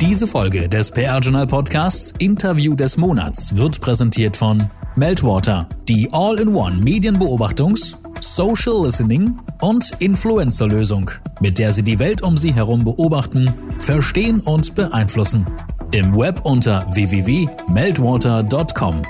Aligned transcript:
Diese 0.00 0.26
Folge 0.26 0.68
des 0.68 0.90
PR 0.90 1.20
Journal 1.20 1.46
Podcasts 1.46 2.12
Interview 2.18 2.74
des 2.74 2.96
Monats 2.96 3.56
wird 3.56 3.80
präsentiert 3.80 4.36
von 4.36 4.68
Meltwater, 4.96 5.68
die 5.88 6.08
All-in-One 6.12 6.82
Medienbeobachtungs-, 6.82 7.94
Social 8.20 8.84
Listening 8.84 9.38
und 9.60 9.92
Influencer-Lösung, 10.00 11.10
mit 11.40 11.58
der 11.58 11.72
Sie 11.72 11.82
die 11.82 11.98
Welt 11.98 12.22
um 12.22 12.36
Sie 12.36 12.52
herum 12.52 12.84
beobachten, 12.84 13.54
verstehen 13.80 14.40
und 14.40 14.74
beeinflussen. 14.74 15.46
Im 15.92 16.14
Web 16.16 16.42
unter 16.44 16.86
www.meltwater.com. 16.92 19.02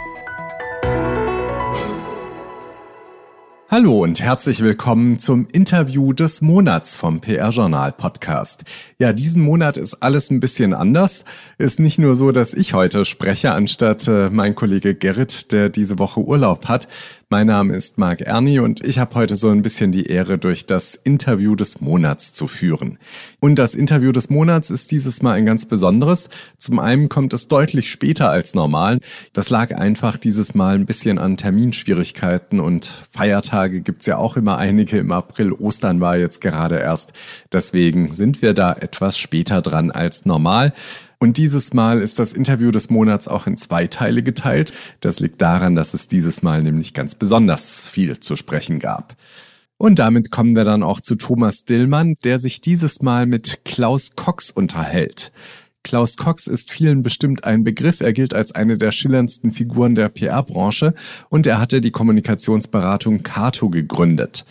Hallo 3.73 4.03
und 4.03 4.21
herzlich 4.21 4.63
willkommen 4.63 5.19
zum 5.19 5.49
Interview 5.51 6.13
des 6.13 6.43
Monats 6.43 6.99
vom 6.99 7.23
PR 7.23 7.49
Journal 7.49 7.91
Podcast. 7.91 8.65
Ja, 8.99 9.15
diesen 9.15 9.41
Monat 9.41 9.79
ist 9.79 10.03
alles 10.03 10.31
ein 10.31 10.41
bisschen 10.41 10.75
anders. 10.75 11.25
Ist 11.57 11.81
nicht 11.81 11.99
nur 11.99 12.15
so, 12.15 12.33
dass 12.33 12.53
ich 12.53 12.75
heute 12.75 13.07
spreche, 13.07 13.53
anstatt 13.53 14.07
äh, 14.09 14.29
mein 14.29 14.55
Kollege 14.55 14.95
Gerrit, 14.95 15.53
der 15.53 15.71
diese 15.71 15.99
Woche 15.99 16.21
Urlaub 16.21 16.67
hat. 16.67 16.87
Mein 17.33 17.47
Name 17.47 17.75
ist 17.75 17.97
Marc 17.97 18.21
Erni 18.21 18.61
und 18.61 18.85
ich 18.85 18.99
habe 18.99 19.15
heute 19.15 19.37
so 19.37 19.49
ein 19.49 19.63
bisschen 19.63 19.91
die 19.91 20.05
Ehre, 20.05 20.37
durch 20.37 20.67
das 20.67 20.95
Interview 20.95 21.57
des 21.57 21.81
Monats 21.81 22.35
zu 22.35 22.47
führen. 22.47 22.99
Und 23.41 23.59
das 23.59 23.75
Interview 23.75 24.13
des 24.13 24.29
Monats 24.29 24.69
ist 24.69 24.91
dieses 24.91 25.23
Mal 25.23 25.33
ein 25.33 25.47
ganz 25.47 25.65
besonderes. 25.65 26.29
Zum 26.59 26.79
einen 26.79 27.09
kommt 27.09 27.33
es 27.33 27.49
deutlich 27.49 27.91
später 27.91 28.29
als 28.29 28.55
normal. 28.55 28.99
Das 29.33 29.49
lag 29.49 29.75
einfach 29.75 30.19
dieses 30.19 30.55
Mal 30.55 30.75
ein 30.75 30.85
bisschen 30.85 31.19
an 31.19 31.39
Terminschwierigkeiten 31.39 32.61
und 32.61 33.07
Feiertage 33.11 33.81
gibt's 33.81 34.05
ja 34.05 34.19
auch 34.19 34.37
immer 34.37 34.59
einige 34.59 34.99
im 34.99 35.11
April. 35.11 35.53
Ostern 35.53 36.03
war 36.03 36.19
jetzt 36.19 36.43
gerade 36.43 36.81
erst. 36.81 37.15
Deswegen 37.51 38.13
sind 38.13 38.43
wir 38.43 38.53
da 38.53 38.75
etwas 38.75 39.17
später 39.17 39.63
dran 39.63 39.91
als 39.91 40.27
normal. 40.27 40.75
Und 41.23 41.37
dieses 41.37 41.73
Mal 41.73 42.03
ist 42.03 42.19
das 42.19 42.33
Interview 42.33 42.73
des 42.73 42.91
Monats 42.91 43.29
auch 43.29 43.47
in 43.47 43.57
zwei 43.57 43.87
Teile 43.87 44.25
geteilt. 44.25 44.73
Das 44.99 45.21
liegt 45.21 45.41
daran, 45.41 45.77
dass 45.77 45.95
es 45.95 46.09
dieses 46.09 46.43
Mal 46.43 46.65
nämlich 46.65 46.95
ganz 46.95 47.15
besonders 47.15 47.87
viel 47.87 48.19
zu 48.19 48.35
sprechen 48.35 48.81
gab. 48.81 49.15
Und 49.77 50.01
damit 50.01 50.33
kommen 50.33 50.57
wir 50.57 50.65
dann 50.65 50.83
auch 50.83 50.99
zu 51.01 51.15
Thomas 51.15 51.65
Dillmann, 51.65 52.17
der 52.25 52.41
sich 52.41 52.61
dieses 52.61 53.03
Mal 53.03 53.27
mit 53.27 53.61
Klaus 53.65 54.17
Cox 54.17 54.51
unterhält. 54.51 55.31
Klaus 55.85 56.17
Cox 56.17 56.49
ist 56.49 56.73
vielen 56.73 57.05
bestimmt 57.05 57.45
ein 57.45 57.63
Begriff. 57.63 58.01
Er 58.01 58.13
gilt 58.13 58.35
als 58.35 58.51
eine 58.53 58.77
der 58.77 58.91
schillerndsten 58.91 59.53
Figuren 59.53 59.95
der 59.95 60.09
PR-Branche 60.09 60.93
und 61.29 61.47
er 61.47 61.61
hatte 61.61 61.81
die 61.81 61.93
Kommunikationsberatung 61.93 63.23
Cato 63.23 63.71
gegründet. 63.71 64.45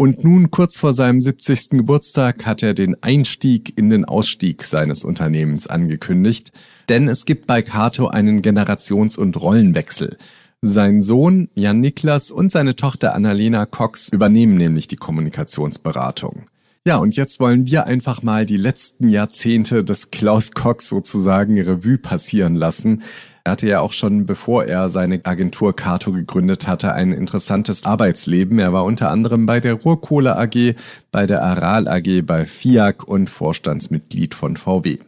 Und 0.00 0.22
nun, 0.22 0.52
kurz 0.52 0.78
vor 0.78 0.94
seinem 0.94 1.20
70. 1.20 1.70
Geburtstag, 1.70 2.46
hat 2.46 2.62
er 2.62 2.72
den 2.72 3.02
Einstieg 3.02 3.76
in 3.76 3.90
den 3.90 4.04
Ausstieg 4.04 4.62
seines 4.62 5.02
Unternehmens 5.02 5.66
angekündigt. 5.66 6.52
Denn 6.88 7.08
es 7.08 7.24
gibt 7.24 7.48
bei 7.48 7.62
Cato 7.62 8.06
einen 8.06 8.40
Generations- 8.40 9.18
und 9.18 9.40
Rollenwechsel. 9.40 10.16
Sein 10.62 11.02
Sohn 11.02 11.48
Jan 11.56 11.80
Niklas 11.80 12.30
und 12.30 12.52
seine 12.52 12.76
Tochter 12.76 13.12
Annalena 13.12 13.66
Cox 13.66 14.08
übernehmen 14.08 14.56
nämlich 14.56 14.86
die 14.86 14.94
Kommunikationsberatung. 14.94 16.44
Ja, 16.86 16.98
und 16.98 17.16
jetzt 17.16 17.40
wollen 17.40 17.66
wir 17.66 17.88
einfach 17.88 18.22
mal 18.22 18.46
die 18.46 18.56
letzten 18.56 19.08
Jahrzehnte 19.08 19.82
des 19.82 20.12
Klaus 20.12 20.52
Cox 20.52 20.88
sozusagen 20.88 21.60
Revue 21.60 21.98
passieren 21.98 22.54
lassen. 22.54 23.02
Er 23.48 23.52
hatte 23.52 23.66
ja 23.66 23.80
auch 23.80 23.92
schon, 23.92 24.26
bevor 24.26 24.66
er 24.66 24.90
seine 24.90 25.22
Agentur 25.24 25.74
Cato 25.74 26.12
gegründet 26.12 26.68
hatte, 26.68 26.92
ein 26.92 27.14
interessantes 27.14 27.86
Arbeitsleben. 27.86 28.58
Er 28.58 28.74
war 28.74 28.84
unter 28.84 29.10
anderem 29.10 29.46
bei 29.46 29.58
der 29.58 29.72
Ruhrkohle 29.72 30.36
AG, 30.36 30.74
bei 31.10 31.26
der 31.26 31.42
Aral 31.42 31.88
AG, 31.88 32.26
bei 32.26 32.44
FIAC 32.44 33.04
und 33.08 33.30
Vorstandsmitglied 33.30 34.34
von 34.34 34.58
VW. 34.58 34.98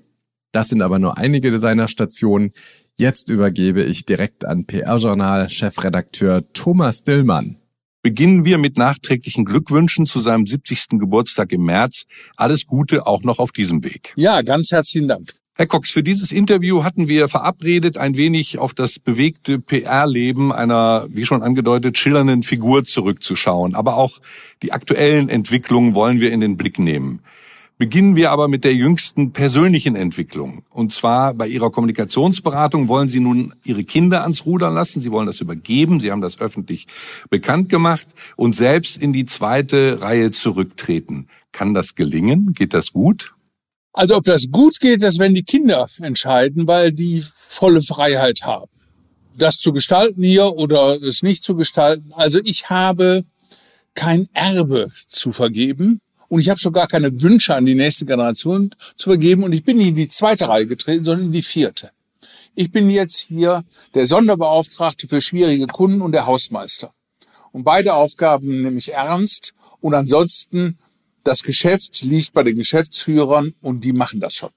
Das 0.53 0.71
sind 0.71 0.81
aber 0.81 0.99
nur 0.99 1.19
einige 1.19 1.59
seiner 1.59 1.87
Stationen. 1.87 2.53
Jetzt 2.97 3.29
übergebe 3.29 3.83
ich 3.83 4.07
direkt 4.07 4.47
an 4.47 4.65
PR-Journal-Chefredakteur 4.65 6.51
Thomas 6.55 7.03
Dillmann. 7.03 7.59
Beginnen 8.03 8.47
wir 8.47 8.57
mit 8.57 8.79
nachträglichen 8.79 9.45
Glückwünschen 9.45 10.07
zu 10.07 10.19
seinem 10.19 10.47
70. 10.47 10.99
Geburtstag 10.99 11.53
im 11.53 11.65
März. 11.65 12.07
Alles 12.39 12.67
Gute 12.67 13.07
auch 13.07 13.23
noch 13.23 13.39
auf 13.39 13.53
diesem 13.53 13.85
Weg. 13.85 14.15
Ja, 14.17 14.41
ganz 14.41 14.71
herzlichen 14.71 15.09
Dank. 15.09 15.40
Herr 15.61 15.67
Cox, 15.67 15.91
für 15.91 16.03
dieses 16.03 16.33
Interview 16.33 16.85
hatten 16.85 17.07
wir 17.07 17.29
verabredet, 17.29 17.99
ein 17.99 18.17
wenig 18.17 18.59
auf 18.59 18.73
das 18.73 18.99
bewegte 18.99 19.59
PR-Leben 19.59 20.55
einer, 20.55 21.07
wie 21.11 21.27
schon 21.27 21.43
angedeutet, 21.43 21.99
schillernden 21.99 22.43
Figur 22.43 22.87
zurückzuschauen. 22.87 23.75
Aber 23.75 23.97
auch 23.97 24.21
die 24.63 24.73
aktuellen 24.73 25.29
Entwicklungen 25.29 25.95
wollen 25.95 26.19
wir 26.19 26.33
in 26.33 26.41
den 26.41 26.57
Blick 26.57 26.79
nehmen. 26.79 27.21
Beginnen 27.77 28.17
wir 28.17 28.31
aber 28.31 28.49
mit 28.49 28.65
der 28.65 28.75
jüngsten 28.75 29.33
persönlichen 29.33 29.97
Entwicklung. 29.97 30.63
Und 30.71 30.95
zwar 30.95 31.35
bei 31.35 31.47
Ihrer 31.47 31.71
Kommunikationsberatung 31.71 32.89
wollen 32.89 33.09
Sie 33.09 33.21
nun 33.21 33.53
Ihre 33.63 33.85
Kinder 33.85 34.23
ans 34.23 34.47
Ruder 34.47 34.71
lassen. 34.71 35.03
Sie 35.03 35.11
wollen 35.11 35.27
das 35.27 35.43
übergeben. 35.43 36.01
Sie 36.01 36.11
haben 36.11 36.23
das 36.23 36.41
öffentlich 36.41 36.87
bekannt 37.29 37.69
gemacht 37.69 38.09
und 38.37 38.57
selbst 38.57 38.97
in 38.97 39.13
die 39.13 39.27
zweite 39.27 40.01
Reihe 40.01 40.31
zurücktreten. 40.31 41.27
Kann 41.53 41.75
das 41.75 41.97
gelingen? 41.97 42.55
Geht 42.55 42.73
das 42.73 42.95
gut? 42.95 43.35
Also 43.93 44.17
ob 44.17 44.25
das 44.25 44.51
gut 44.51 44.79
geht, 44.81 45.03
das 45.03 45.19
werden 45.19 45.35
die 45.35 45.43
Kinder 45.43 45.89
entscheiden, 46.01 46.67
weil 46.67 46.93
die 46.93 47.25
volle 47.25 47.83
Freiheit 47.83 48.43
haben. 48.43 48.71
Das 49.37 49.59
zu 49.59 49.73
gestalten 49.73 50.23
hier 50.23 50.53
oder 50.55 51.01
es 51.03 51.23
nicht 51.23 51.43
zu 51.43 51.57
gestalten. 51.57 52.13
Also 52.15 52.39
ich 52.45 52.71
habe 52.71 53.25
kein 53.95 54.29
Erbe 54.33 54.91
zu 55.09 55.33
vergeben 55.33 56.01
und 56.29 56.41
ich 56.41 56.49
habe 56.49 56.61
schon 56.61 56.73
gar 56.73 56.87
keine 56.87 57.21
Wünsche 57.23 57.55
an 57.55 57.67
die 57.67 57.75
nächste 57.75 58.07
Generation 58.07 58.75
zu 58.97 59.11
vergeben 59.11 59.43
und 59.43 59.53
ich 59.53 59.65
bin 59.65 59.79
nicht 59.79 59.89
in 59.89 59.97
die 59.97 60.09
zweite 60.09 60.49
Reihe 60.49 60.67
getreten, 60.67 61.05
sondern 61.05 61.27
in 61.27 61.33
die 61.33 61.43
vierte. 61.43 61.91
Ich 62.55 62.71
bin 62.71 62.91
jetzt 62.91 63.19
hier 63.19 63.65
der 63.95 64.07
Sonderbeauftragte 64.07 65.09
für 65.09 65.21
schwierige 65.21 65.67
Kunden 65.67 66.03
und 66.03 66.13
der 66.13 66.27
Hausmeister. 66.27 66.93
Und 67.53 67.65
beide 67.65 67.95
Aufgaben 67.95 68.63
nehme 68.63 68.79
ich 68.79 68.93
ernst 68.93 69.55
und 69.81 69.95
ansonsten 69.95 70.79
das 71.25 71.43
Geschäft 71.43 72.03
liegt 72.03 72.33
bei 72.33 72.43
den 72.43 72.57
Geschäftsführern 72.57 73.55
und 73.61 73.85
die 73.85 73.93
machen 73.93 74.21
das 74.21 74.35
schon. 74.35 74.51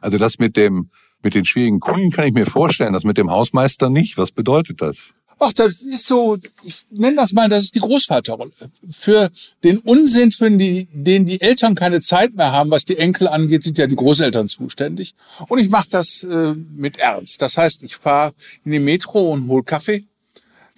Also 0.00 0.18
das 0.18 0.38
mit 0.38 0.56
dem, 0.56 0.90
mit 1.22 1.34
den 1.34 1.44
schwierigen 1.44 1.80
Kunden 1.80 2.10
kann 2.10 2.26
ich 2.26 2.34
mir 2.34 2.46
vorstellen, 2.46 2.92
das 2.92 3.04
mit 3.04 3.16
dem 3.16 3.30
Hausmeister 3.30 3.90
nicht. 3.90 4.18
Was 4.18 4.30
bedeutet 4.30 4.80
das? 4.80 5.12
Ach, 5.42 5.54
das 5.54 5.80
ist 5.80 6.06
so, 6.06 6.36
ich 6.64 6.84
nenne 6.90 7.16
das 7.16 7.32
mal, 7.32 7.48
das 7.48 7.64
ist 7.64 7.74
die 7.74 7.80
Großvaterrolle. 7.80 8.50
Für 8.90 9.30
den 9.64 9.78
Unsinn, 9.78 10.32
für 10.32 10.50
die, 10.50 10.86
den 10.92 11.24
die 11.24 11.40
Eltern 11.40 11.74
keine 11.74 12.02
Zeit 12.02 12.34
mehr 12.34 12.52
haben, 12.52 12.70
was 12.70 12.84
die 12.84 12.98
Enkel 12.98 13.26
angeht, 13.26 13.64
sind 13.64 13.78
ja 13.78 13.86
die 13.86 13.96
Großeltern 13.96 14.48
zuständig. 14.48 15.14
Und 15.48 15.58
ich 15.58 15.70
mache 15.70 15.88
das 15.88 16.24
äh, 16.24 16.54
mit 16.76 16.98
Ernst. 16.98 17.40
Das 17.40 17.56
heißt, 17.56 17.82
ich 17.84 17.96
fahre 17.96 18.34
in 18.66 18.72
die 18.72 18.80
Metro 18.80 19.32
und 19.32 19.48
hol 19.48 19.62
Kaffee 19.64 20.04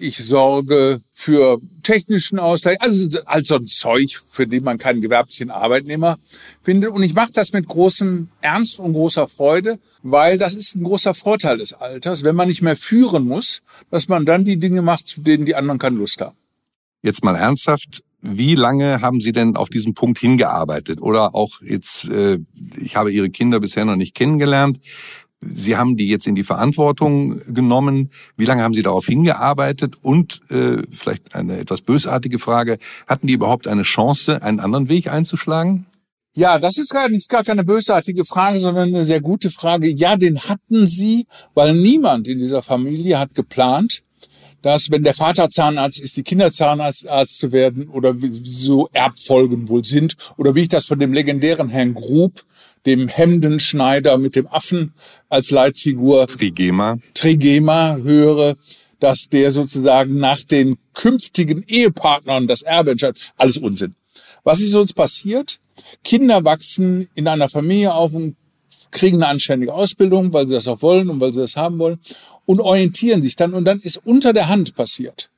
ich 0.02 0.18
sorge 0.18 1.00
für 1.10 1.60
technischen 1.82 2.38
Ausgleich, 2.38 2.80
also 2.80 3.20
all 3.26 3.44
so 3.44 3.56
ein 3.56 3.66
Zeug, 3.66 4.20
für 4.28 4.46
den 4.46 4.64
man 4.64 4.78
keinen 4.78 5.00
gewerblichen 5.00 5.50
Arbeitnehmer 5.50 6.18
findet. 6.62 6.90
Und 6.90 7.02
ich 7.02 7.14
mache 7.14 7.32
das 7.32 7.52
mit 7.52 7.66
großem 7.66 8.28
Ernst 8.40 8.78
und 8.78 8.92
großer 8.92 9.28
Freude, 9.28 9.78
weil 10.02 10.38
das 10.38 10.54
ist 10.54 10.74
ein 10.74 10.84
großer 10.84 11.14
Vorteil 11.14 11.58
des 11.58 11.72
Alters, 11.72 12.24
wenn 12.24 12.36
man 12.36 12.48
nicht 12.48 12.62
mehr 12.62 12.76
führen 12.76 13.24
muss, 13.24 13.62
dass 13.90 14.08
man 14.08 14.26
dann 14.26 14.44
die 14.44 14.58
Dinge 14.58 14.82
macht, 14.82 15.06
zu 15.06 15.20
denen 15.20 15.46
die 15.46 15.54
anderen 15.54 15.78
keine 15.78 15.96
Lust 15.96 16.20
haben. 16.20 16.36
Jetzt 17.02 17.24
mal 17.24 17.36
ernsthaft, 17.36 18.02
wie 18.20 18.54
lange 18.54 19.00
haben 19.00 19.20
Sie 19.20 19.32
denn 19.32 19.56
auf 19.56 19.68
diesen 19.68 19.94
Punkt 19.94 20.18
hingearbeitet? 20.18 21.02
Oder 21.02 21.34
auch 21.34 21.60
jetzt, 21.60 22.08
äh, 22.08 22.38
ich 22.76 22.94
habe 22.94 23.10
Ihre 23.10 23.30
Kinder 23.30 23.58
bisher 23.58 23.84
noch 23.84 23.96
nicht 23.96 24.14
kennengelernt. 24.14 24.78
Sie 25.42 25.76
haben 25.76 25.96
die 25.96 26.08
jetzt 26.08 26.26
in 26.26 26.34
die 26.34 26.44
Verantwortung 26.44 27.40
genommen. 27.52 28.10
Wie 28.36 28.44
lange 28.44 28.62
haben 28.62 28.74
Sie 28.74 28.82
darauf 28.82 29.06
hingearbeitet? 29.06 29.96
Und 30.02 30.40
äh, 30.50 30.82
vielleicht 30.90 31.34
eine 31.34 31.58
etwas 31.58 31.80
bösartige 31.80 32.38
Frage, 32.38 32.78
hatten 33.06 33.26
die 33.26 33.34
überhaupt 33.34 33.66
eine 33.66 33.82
Chance, 33.82 34.42
einen 34.42 34.60
anderen 34.60 34.88
Weg 34.88 35.08
einzuschlagen? 35.08 35.86
Ja, 36.34 36.58
das 36.58 36.78
ist 36.78 36.90
gar 36.90 37.08
nicht 37.10 37.28
gar 37.28 37.42
keine 37.42 37.64
bösartige 37.64 38.24
Frage, 38.24 38.58
sondern 38.58 38.88
eine 38.88 39.04
sehr 39.04 39.20
gute 39.20 39.50
Frage. 39.50 39.90
Ja, 39.90 40.16
den 40.16 40.40
hatten 40.40 40.88
sie, 40.88 41.26
weil 41.54 41.74
niemand 41.74 42.26
in 42.26 42.38
dieser 42.38 42.62
Familie 42.62 43.18
hat 43.18 43.34
geplant, 43.34 44.02
dass 44.62 44.90
wenn 44.90 45.02
der 45.02 45.14
Vater 45.14 45.50
Zahnarzt 45.50 46.00
ist, 46.00 46.16
die 46.16 46.22
Kinder 46.22 46.50
Zahnarztärzte 46.50 47.52
werden 47.52 47.88
oder 47.88 48.22
wie 48.22 48.32
so 48.32 48.88
Erbfolgen 48.92 49.68
wohl 49.68 49.84
sind 49.84 50.16
oder 50.36 50.54
wie 50.54 50.62
ich 50.62 50.68
das 50.68 50.86
von 50.86 50.98
dem 50.98 51.12
legendären 51.12 51.68
Herrn 51.68 51.94
Grub 51.94 52.44
dem 52.86 53.08
Hemdenschneider 53.08 54.18
mit 54.18 54.34
dem 54.34 54.46
Affen 54.48 54.94
als 55.28 55.50
Leitfigur 55.50 56.26
Trigema 56.26 56.98
Trigema 57.14 57.96
höre, 57.96 58.56
dass 58.98 59.28
der 59.28 59.50
sozusagen 59.50 60.16
nach 60.16 60.40
den 60.42 60.78
künftigen 60.94 61.64
Ehepartnern 61.66 62.46
das 62.46 62.62
Erbe 62.62 62.92
entscheidet. 62.92 63.32
Alles 63.36 63.56
Unsinn. 63.58 63.94
Was 64.44 64.60
ist 64.60 64.74
uns 64.74 64.92
passiert? 64.92 65.58
Kinder 66.04 66.44
wachsen 66.44 67.08
in 67.14 67.28
einer 67.28 67.48
Familie 67.48 67.94
auf 67.94 68.12
und 68.12 68.36
kriegen 68.90 69.22
eine 69.22 69.28
anständige 69.28 69.72
Ausbildung, 69.72 70.32
weil 70.32 70.46
sie 70.46 70.54
das 70.54 70.68
auch 70.68 70.82
wollen 70.82 71.08
und 71.08 71.20
weil 71.20 71.32
sie 71.32 71.40
das 71.40 71.56
haben 71.56 71.78
wollen 71.78 71.98
und 72.46 72.60
orientieren 72.60 73.22
sich 73.22 73.36
dann. 73.36 73.54
Und 73.54 73.64
dann 73.64 73.80
ist 73.80 73.98
unter 74.04 74.32
der 74.32 74.48
Hand 74.48 74.74
passiert, 74.74 75.30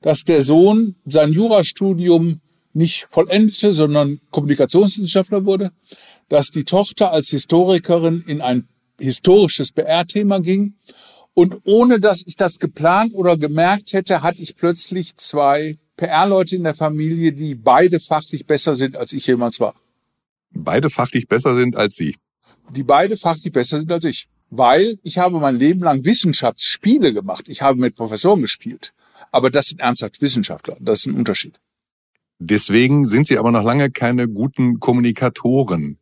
dass 0.00 0.24
der 0.24 0.42
Sohn 0.42 0.96
sein 1.06 1.32
Jurastudium 1.32 2.40
nicht 2.74 3.04
vollendete, 3.08 3.72
sondern 3.72 4.20
Kommunikationswissenschaftler 4.30 5.44
wurde, 5.44 5.70
dass 6.28 6.50
die 6.50 6.64
Tochter 6.64 7.12
als 7.12 7.28
Historikerin 7.28 8.22
in 8.26 8.40
ein 8.40 8.68
historisches 8.98 9.72
BR-Thema 9.72 10.40
ging. 10.40 10.74
Und 11.34 11.60
ohne 11.64 11.98
dass 11.98 12.22
ich 12.26 12.36
das 12.36 12.58
geplant 12.58 13.14
oder 13.14 13.36
gemerkt 13.36 13.92
hätte, 13.92 14.22
hatte 14.22 14.42
ich 14.42 14.56
plötzlich 14.56 15.16
zwei 15.16 15.78
PR-Leute 15.96 16.56
in 16.56 16.64
der 16.64 16.74
Familie, 16.74 17.32
die 17.32 17.54
beide 17.54 18.00
fachlich 18.00 18.46
besser 18.46 18.76
sind, 18.76 18.96
als 18.96 19.12
ich 19.12 19.26
jemals 19.26 19.60
war. 19.60 19.74
Beide 20.50 20.90
fachlich 20.90 21.28
besser 21.28 21.54
sind 21.54 21.76
als 21.76 21.96
Sie. 21.96 22.16
Die 22.70 22.82
beide 22.82 23.16
fachlich 23.16 23.52
besser 23.52 23.78
sind 23.78 23.90
als 23.90 24.04
ich. 24.04 24.28
Weil 24.54 24.98
ich 25.02 25.16
habe 25.16 25.40
mein 25.40 25.56
Leben 25.56 25.80
lang 25.80 26.04
Wissenschaftsspiele 26.04 27.14
gemacht. 27.14 27.48
Ich 27.48 27.62
habe 27.62 27.80
mit 27.80 27.94
Professoren 27.94 28.42
gespielt. 28.42 28.92
Aber 29.30 29.50
das 29.50 29.68
sind 29.68 29.80
ernsthaft 29.80 30.20
Wissenschaftler. 30.20 30.76
Das 30.78 31.00
ist 31.00 31.06
ein 31.06 31.14
Unterschied. 31.14 31.58
Deswegen 32.38 33.06
sind 33.06 33.26
Sie 33.26 33.38
aber 33.38 33.50
noch 33.50 33.64
lange 33.64 33.90
keine 33.90 34.28
guten 34.28 34.78
Kommunikatoren. 34.78 35.96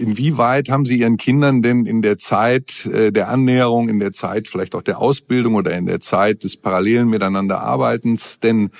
Inwieweit 0.00 0.68
haben 0.68 0.84
Sie 0.84 0.98
Ihren 0.98 1.16
Kindern 1.16 1.62
denn 1.62 1.86
in 1.86 2.02
der 2.02 2.18
Zeit 2.18 2.86
äh, 2.86 3.12
der 3.12 3.28
Annäherung, 3.28 3.88
in 3.88 4.00
der 4.00 4.10
Zeit 4.10 4.48
vielleicht 4.48 4.74
auch 4.74 4.82
der 4.82 4.98
Ausbildung 4.98 5.54
oder 5.54 5.70
in 5.76 5.86
der 5.86 6.00
Zeit 6.00 6.42
des 6.42 6.56
parallelen 6.56 7.08
Miteinanderarbeitens 7.08 8.40
denn 8.40 8.70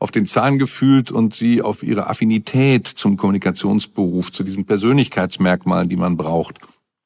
auf 0.00 0.10
den 0.10 0.26
Zahn 0.26 0.58
gefühlt 0.58 1.12
und 1.12 1.34
Sie 1.34 1.62
auf 1.62 1.84
Ihre 1.84 2.10
Affinität 2.10 2.88
zum 2.88 3.16
Kommunikationsberuf, 3.16 4.32
zu 4.32 4.42
diesen 4.42 4.64
Persönlichkeitsmerkmalen, 4.64 5.88
die 5.88 5.96
man 5.96 6.16
braucht, 6.16 6.56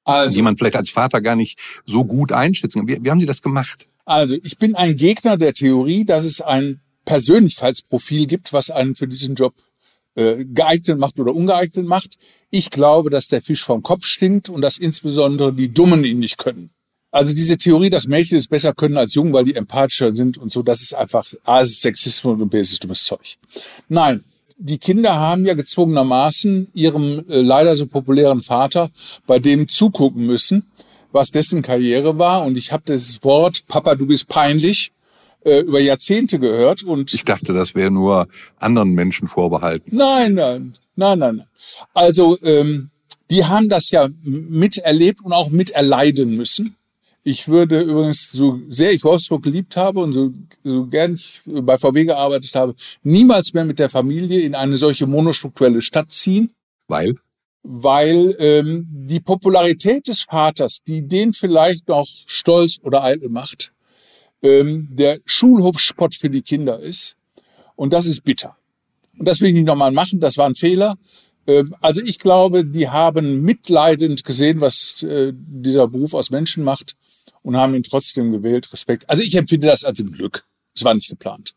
also, 0.06 0.31
die 0.31 0.43
man 0.43 0.56
vielleicht 0.56 0.76
als 0.76 0.91
Vater 0.91 1.20
gar 1.20 1.37
nicht 1.37 1.58
so 1.85 2.05
gut 2.05 2.32
einschätzen 2.32 2.81
kann. 2.81 2.88
Wie, 2.88 3.05
wie 3.05 3.11
haben 3.11 3.20
Sie 3.20 3.26
das 3.26 3.43
gemacht? 3.43 3.87
Also 4.05 4.37
ich 4.43 4.56
bin 4.56 4.76
ein 4.76 4.97
Gegner 4.97 5.37
der 5.37 5.53
Theorie, 5.53 6.05
dass 6.05 6.25
es 6.25 6.41
ein 6.41 6.81
Persönlichkeitsprofil 7.05 8.26
gibt, 8.26 8.53
was 8.53 8.70
einen 8.70 8.94
für 8.94 9.08
diesen 9.08 9.35
Job 9.35 9.55
äh, 10.14 10.44
geeignet 10.44 10.99
macht 10.99 11.19
oder 11.19 11.35
ungeeignet 11.35 11.87
macht. 11.87 12.17
Ich 12.50 12.70
glaube, 12.70 13.11
dass 13.11 13.29
der 13.29 13.43
Fisch 13.43 13.64
vom 13.64 13.82
Kopf 13.82 14.06
stinkt 14.06 14.49
und 14.49 14.62
dass 14.62 14.79
insbesondere 14.79 15.53
die 15.53 15.73
Dummen 15.73 16.05
ihn 16.05 16.20
nicht 16.20 16.38
können. 16.38 16.70
Also 17.11 17.32
diese 17.32 17.56
Theorie, 17.56 17.91
dass 17.91 18.06
Mädchen 18.06 18.38
es 18.38 18.47
besser 18.47 18.75
können 18.75 18.97
als 18.97 19.14
Jungen, 19.14 19.32
weil 19.32 19.44
die 19.44 19.55
empathischer 19.55 20.12
sind 20.12 20.38
und 20.38 20.52
so, 20.52 20.62
das 20.62 20.82
ist 20.82 20.94
einfach 20.94 21.26
A, 21.44 21.61
ist 21.62 21.81
Sexismus 21.81 22.41
und 22.41 22.49
B, 22.49 22.61
ist 22.61 22.82
dummes 22.82 23.05
Zeug. 23.05 23.37
Nein, 23.88 24.23
die 24.58 24.79
Kinder 24.79 25.17
haben 25.17 25.44
ja 25.44 25.55
gezwungenermaßen 25.55 26.69
ihrem 26.75 27.25
äh, 27.29 27.41
leider 27.41 27.76
so 27.76 27.87
populären 27.87 28.43
Vater 28.43 28.91
bei 29.26 29.38
dem 29.38 29.69
zugucken 29.69 30.26
müssen, 30.26 30.70
was 31.12 31.31
dessen 31.31 31.62
Karriere 31.62 32.19
war. 32.19 32.44
Und 32.44 32.56
ich 32.56 32.73
habe 32.73 32.82
das 32.87 33.23
Wort, 33.23 33.67
Papa, 33.69 33.94
du 33.94 34.06
bist 34.06 34.29
peinlich, 34.29 34.93
äh, 35.44 35.61
über 35.61 35.81
Jahrzehnte 35.81 36.38
gehört. 36.38 36.82
Und 36.82 37.12
ich 37.12 37.25
dachte, 37.25 37.53
das 37.53 37.75
wäre 37.75 37.91
nur 37.91 38.29
anderen 38.58 38.91
Menschen 38.91 39.29
vorbehalten. 39.29 39.94
Nein, 39.94 40.35
nein, 40.35 40.76
nein, 40.97 41.19
nein. 41.19 41.37
nein. 41.37 41.47
Also 41.94 42.38
ähm, 42.43 42.91
die 43.31 43.44
haben 43.44 43.69
das 43.69 43.91
ja 43.91 44.09
miterlebt 44.23 45.25
und 45.25 45.32
auch 45.32 45.50
miterleiden 45.50 46.37
müssen. 46.37 46.76
Ich 47.28 47.49
würde 47.49 47.81
übrigens, 47.81 48.31
so 48.31 48.61
sehr 48.69 48.93
ich 48.93 49.02
Wolfsburg 49.02 49.43
geliebt 49.43 49.76
habe 49.76 49.99
und 49.99 50.12
so, 50.12 50.32
so 50.62 50.87
gern 50.87 51.14
ich 51.14 51.40
bei 51.44 51.76
VW 51.76 52.05
gearbeitet 52.05 52.55
habe, 52.55 52.76
niemals 53.02 53.52
mehr 53.52 53.64
mit 53.64 53.81
der 53.81 53.90
Familie 53.90 54.43
in 54.43 54.55
eine 54.55 54.76
solche 54.76 55.08
monostrukturelle 55.08 55.82
Stadt 55.82 56.12
ziehen. 56.12 56.52
Weil? 56.87 57.17
Weil 57.64 58.37
ähm, 58.38 58.87
die 58.88 59.19
Popularität 59.19 60.06
des 60.06 60.23
Vaters, 60.23 60.82
die 60.87 61.08
den 61.08 61.32
vielleicht 61.32 61.88
noch 61.88 62.06
stolz 62.26 62.78
oder 62.84 63.02
eitel 63.02 63.28
macht, 63.28 63.73
ähm, 64.40 64.87
der 64.93 65.19
Schulhofspott 65.25 66.14
für 66.14 66.31
die 66.31 66.43
Kinder 66.43 66.78
ist. 66.78 67.17
Und 67.75 67.93
das 67.93 68.06
ist 68.06 68.23
bitter. 68.23 68.56
Und 69.19 69.26
das 69.26 69.40
will 69.40 69.49
ich 69.49 69.55
nicht 69.56 69.67
nochmal 69.67 69.90
machen, 69.90 70.20
das 70.20 70.37
war 70.37 70.46
ein 70.46 70.55
Fehler. 70.55 70.96
Ähm, 71.49 71.75
also 71.81 72.00
ich 72.02 72.20
glaube, 72.20 72.64
die 72.64 72.88
haben 72.88 73.43
mitleidend 73.43 74.23
gesehen, 74.23 74.61
was 74.61 75.02
äh, 75.02 75.32
dieser 75.34 75.88
Beruf 75.88 76.14
aus 76.14 76.31
Menschen 76.31 76.62
macht 76.62 76.94
und 77.46 77.56
haben 77.56 77.76
ihn 77.76 77.84
trotzdem 77.84 78.32
gewählt. 78.32 78.72
Respekt. 78.72 79.08
Also 79.08 79.22
ich 79.22 79.37
empfinde 79.37 79.69
das 79.69 79.84
als 79.84 80.00
ein 80.00 80.10
Glück. 80.10 80.44
Es 80.75 80.82
war 80.82 80.94
nicht 80.94 81.08
geplant. 81.08 81.54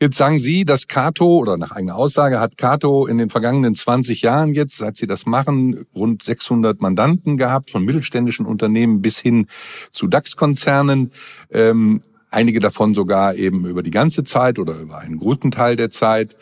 Jetzt 0.00 0.16
sagen 0.16 0.40
Sie, 0.40 0.64
dass 0.64 0.88
Cato, 0.88 1.36
oder 1.38 1.56
nach 1.56 1.70
eigener 1.70 1.94
Aussage 1.94 2.40
hat 2.40 2.58
Cato 2.58 3.06
in 3.06 3.18
den 3.18 3.30
vergangenen 3.30 3.76
20 3.76 4.22
Jahren 4.22 4.54
jetzt, 4.54 4.76
seit 4.76 4.96
Sie 4.96 5.06
das 5.06 5.24
machen, 5.24 5.86
rund 5.94 6.24
600 6.24 6.80
Mandanten 6.80 7.36
gehabt, 7.36 7.70
von 7.70 7.84
mittelständischen 7.84 8.44
Unternehmen 8.44 9.00
bis 9.00 9.20
hin 9.20 9.46
zu 9.92 10.08
DAX-Konzernen. 10.08 11.12
Ähm, 11.52 12.02
einige 12.28 12.58
davon 12.58 12.92
sogar 12.92 13.36
eben 13.36 13.64
über 13.66 13.84
die 13.84 13.92
ganze 13.92 14.24
Zeit 14.24 14.58
oder 14.58 14.80
über 14.80 14.98
einen 14.98 15.18
guten 15.18 15.52
Teil 15.52 15.76
der 15.76 15.90
Zeit. 15.90 16.34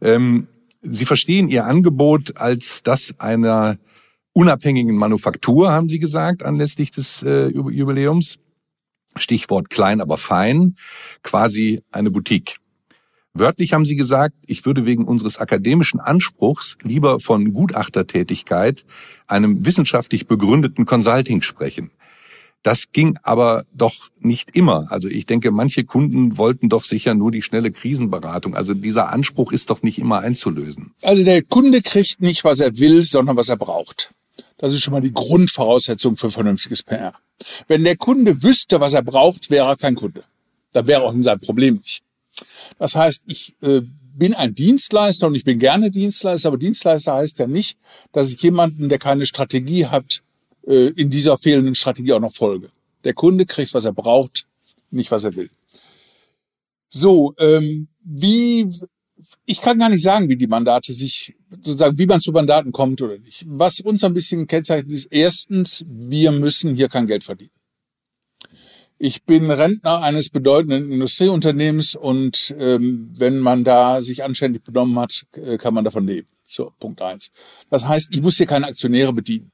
Ähm, 0.00 0.46
Sie 0.80 1.04
verstehen 1.04 1.48
Ihr 1.48 1.66
Angebot 1.66 2.36
als 2.36 2.84
das 2.84 3.18
einer 3.18 3.76
unabhängigen 4.32 4.96
Manufaktur, 4.96 5.70
haben 5.70 5.88
Sie 5.88 5.98
gesagt, 5.98 6.42
anlässlich 6.42 6.90
des 6.90 7.22
äh, 7.22 7.48
Jubiläums. 7.48 8.38
Stichwort 9.16 9.70
klein, 9.70 10.00
aber 10.00 10.16
fein, 10.16 10.76
quasi 11.22 11.82
eine 11.90 12.10
Boutique. 12.10 12.60
Wörtlich 13.34 13.72
haben 13.72 13.84
Sie 13.84 13.96
gesagt, 13.96 14.34
ich 14.46 14.66
würde 14.66 14.86
wegen 14.86 15.04
unseres 15.04 15.38
akademischen 15.38 16.00
Anspruchs 16.00 16.76
lieber 16.82 17.20
von 17.20 17.52
Gutachtertätigkeit, 17.52 18.84
einem 19.26 19.64
wissenschaftlich 19.64 20.26
begründeten 20.26 20.86
Consulting 20.86 21.42
sprechen. 21.42 21.90
Das 22.62 22.90
ging 22.90 23.16
aber 23.22 23.64
doch 23.72 24.08
nicht 24.18 24.56
immer. 24.56 24.90
Also 24.90 25.06
ich 25.06 25.26
denke, 25.26 25.52
manche 25.52 25.84
Kunden 25.84 26.38
wollten 26.38 26.68
doch 26.68 26.82
sicher 26.82 27.14
nur 27.14 27.30
die 27.30 27.42
schnelle 27.42 27.70
Krisenberatung. 27.70 28.56
Also 28.56 28.74
dieser 28.74 29.10
Anspruch 29.10 29.52
ist 29.52 29.70
doch 29.70 29.82
nicht 29.82 29.98
immer 29.98 30.18
einzulösen. 30.18 30.92
Also 31.02 31.24
der 31.24 31.42
Kunde 31.42 31.82
kriegt 31.82 32.20
nicht, 32.20 32.42
was 32.42 32.58
er 32.58 32.76
will, 32.78 33.04
sondern 33.04 33.36
was 33.36 33.48
er 33.48 33.56
braucht. 33.56 34.12
Das 34.58 34.74
ist 34.74 34.82
schon 34.82 34.92
mal 34.92 35.00
die 35.00 35.12
Grundvoraussetzung 35.12 36.16
für 36.16 36.30
vernünftiges 36.30 36.82
PR. 36.82 37.14
Wenn 37.68 37.84
der 37.84 37.96
Kunde 37.96 38.42
wüsste, 38.42 38.80
was 38.80 38.92
er 38.92 39.02
braucht, 39.02 39.50
wäre 39.50 39.68
er 39.68 39.76
kein 39.76 39.94
Kunde. 39.94 40.24
Da 40.72 40.86
wäre 40.86 41.02
auch 41.02 41.14
in 41.14 41.22
seinem 41.22 41.40
Problem 41.40 41.76
nicht. 41.76 42.02
Das 42.78 42.94
heißt, 42.94 43.24
ich 43.26 43.56
äh, 43.62 43.82
bin 44.14 44.34
ein 44.34 44.54
Dienstleister 44.54 45.28
und 45.28 45.34
ich 45.36 45.44
bin 45.44 45.58
gerne 45.58 45.90
Dienstleister, 45.90 46.48
aber 46.48 46.58
Dienstleister 46.58 47.14
heißt 47.14 47.38
ja 47.38 47.46
nicht, 47.46 47.78
dass 48.12 48.32
ich 48.32 48.42
jemanden, 48.42 48.88
der 48.88 48.98
keine 48.98 49.26
Strategie 49.26 49.86
hat, 49.86 50.22
äh, 50.66 50.88
in 50.88 51.10
dieser 51.10 51.38
fehlenden 51.38 51.74
Strategie 51.74 52.12
auch 52.12 52.20
noch 52.20 52.32
folge. 52.32 52.70
Der 53.04 53.14
Kunde 53.14 53.46
kriegt, 53.46 53.72
was 53.74 53.84
er 53.84 53.92
braucht, 53.92 54.46
nicht 54.90 55.10
was 55.10 55.24
er 55.24 55.36
will. 55.36 55.50
So, 56.88 57.34
ähm, 57.38 57.88
wie 58.02 58.66
ich 59.46 59.60
kann 59.60 59.78
gar 59.78 59.88
nicht 59.88 60.02
sagen, 60.02 60.28
wie 60.28 60.36
die 60.36 60.46
Mandate 60.46 60.92
sich, 60.92 61.34
sozusagen, 61.50 61.98
wie 61.98 62.06
man 62.06 62.20
zu 62.20 62.32
Mandaten 62.32 62.72
kommt 62.72 63.00
oder 63.02 63.18
nicht. 63.18 63.44
Was 63.46 63.80
uns 63.80 64.04
ein 64.04 64.14
bisschen 64.14 64.46
kennzeichnet 64.46 64.92
ist, 64.92 65.06
erstens, 65.06 65.84
wir 65.88 66.32
müssen 66.32 66.74
hier 66.74 66.88
kein 66.88 67.06
Geld 67.06 67.24
verdienen. 67.24 67.50
Ich 68.98 69.22
bin 69.24 69.50
Rentner 69.50 70.02
eines 70.02 70.28
bedeutenden 70.28 70.90
Industrieunternehmens 70.90 71.94
und 71.94 72.54
ähm, 72.58 73.12
wenn 73.16 73.38
man 73.38 73.62
da 73.62 74.02
sich 74.02 74.24
anständig 74.24 74.64
benommen 74.64 74.98
hat, 74.98 75.24
äh, 75.34 75.56
kann 75.56 75.72
man 75.72 75.84
davon 75.84 76.06
leben. 76.06 76.26
So, 76.44 76.72
Punkt 76.80 77.00
eins. 77.02 77.30
Das 77.70 77.86
heißt, 77.86 78.08
ich 78.12 78.20
muss 78.20 78.38
hier 78.38 78.46
keine 78.46 78.66
Aktionäre 78.66 79.12
bedienen. 79.12 79.52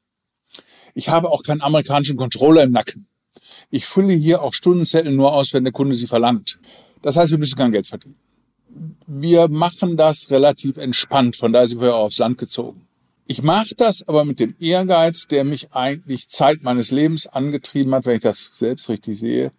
Ich 0.95 1.11
habe 1.11 1.31
auch 1.31 1.43
keinen 1.43 1.61
amerikanischen 1.61 2.17
Controller 2.17 2.63
im 2.63 2.73
Nacken. 2.73 3.07
Ich 3.71 3.85
fülle 3.85 4.15
hier 4.15 4.43
auch 4.43 4.55
Stundenzettel 4.55 5.13
nur 5.13 5.35
aus, 5.35 5.53
wenn 5.53 5.65
der 5.65 5.73
Kunde 5.73 5.97
sie 5.97 6.07
verlangt. 6.07 6.59
Das 7.03 7.17
heißt, 7.17 7.31
wir 7.31 7.39
müssen 7.39 7.57
kein 7.57 7.73
Geld 7.73 7.87
verdienen 7.87 8.17
wir 9.07 9.49
machen 9.49 9.97
das 9.97 10.31
relativ 10.31 10.77
entspannt, 10.77 11.37
von 11.37 11.53
daher 11.53 11.69
sind 11.69 11.81
wir 11.81 11.95
auch 11.95 12.05
aufs 12.05 12.19
Land 12.19 12.39
gezogen. 12.39 12.87
Ich 13.27 13.43
mache 13.43 13.75
das 13.77 14.07
aber 14.07 14.25
mit 14.25 14.39
dem 14.39 14.55
Ehrgeiz, 14.59 15.27
der 15.27 15.45
mich 15.45 15.73
eigentlich 15.73 16.29
Zeit 16.29 16.63
meines 16.63 16.91
Lebens 16.91 17.27
angetrieben 17.27 17.95
hat, 17.95 18.05
wenn 18.05 18.17
ich 18.17 18.23
das 18.23 18.51
selbst 18.53 18.89
richtig 18.89 19.19
sehe. 19.19 19.51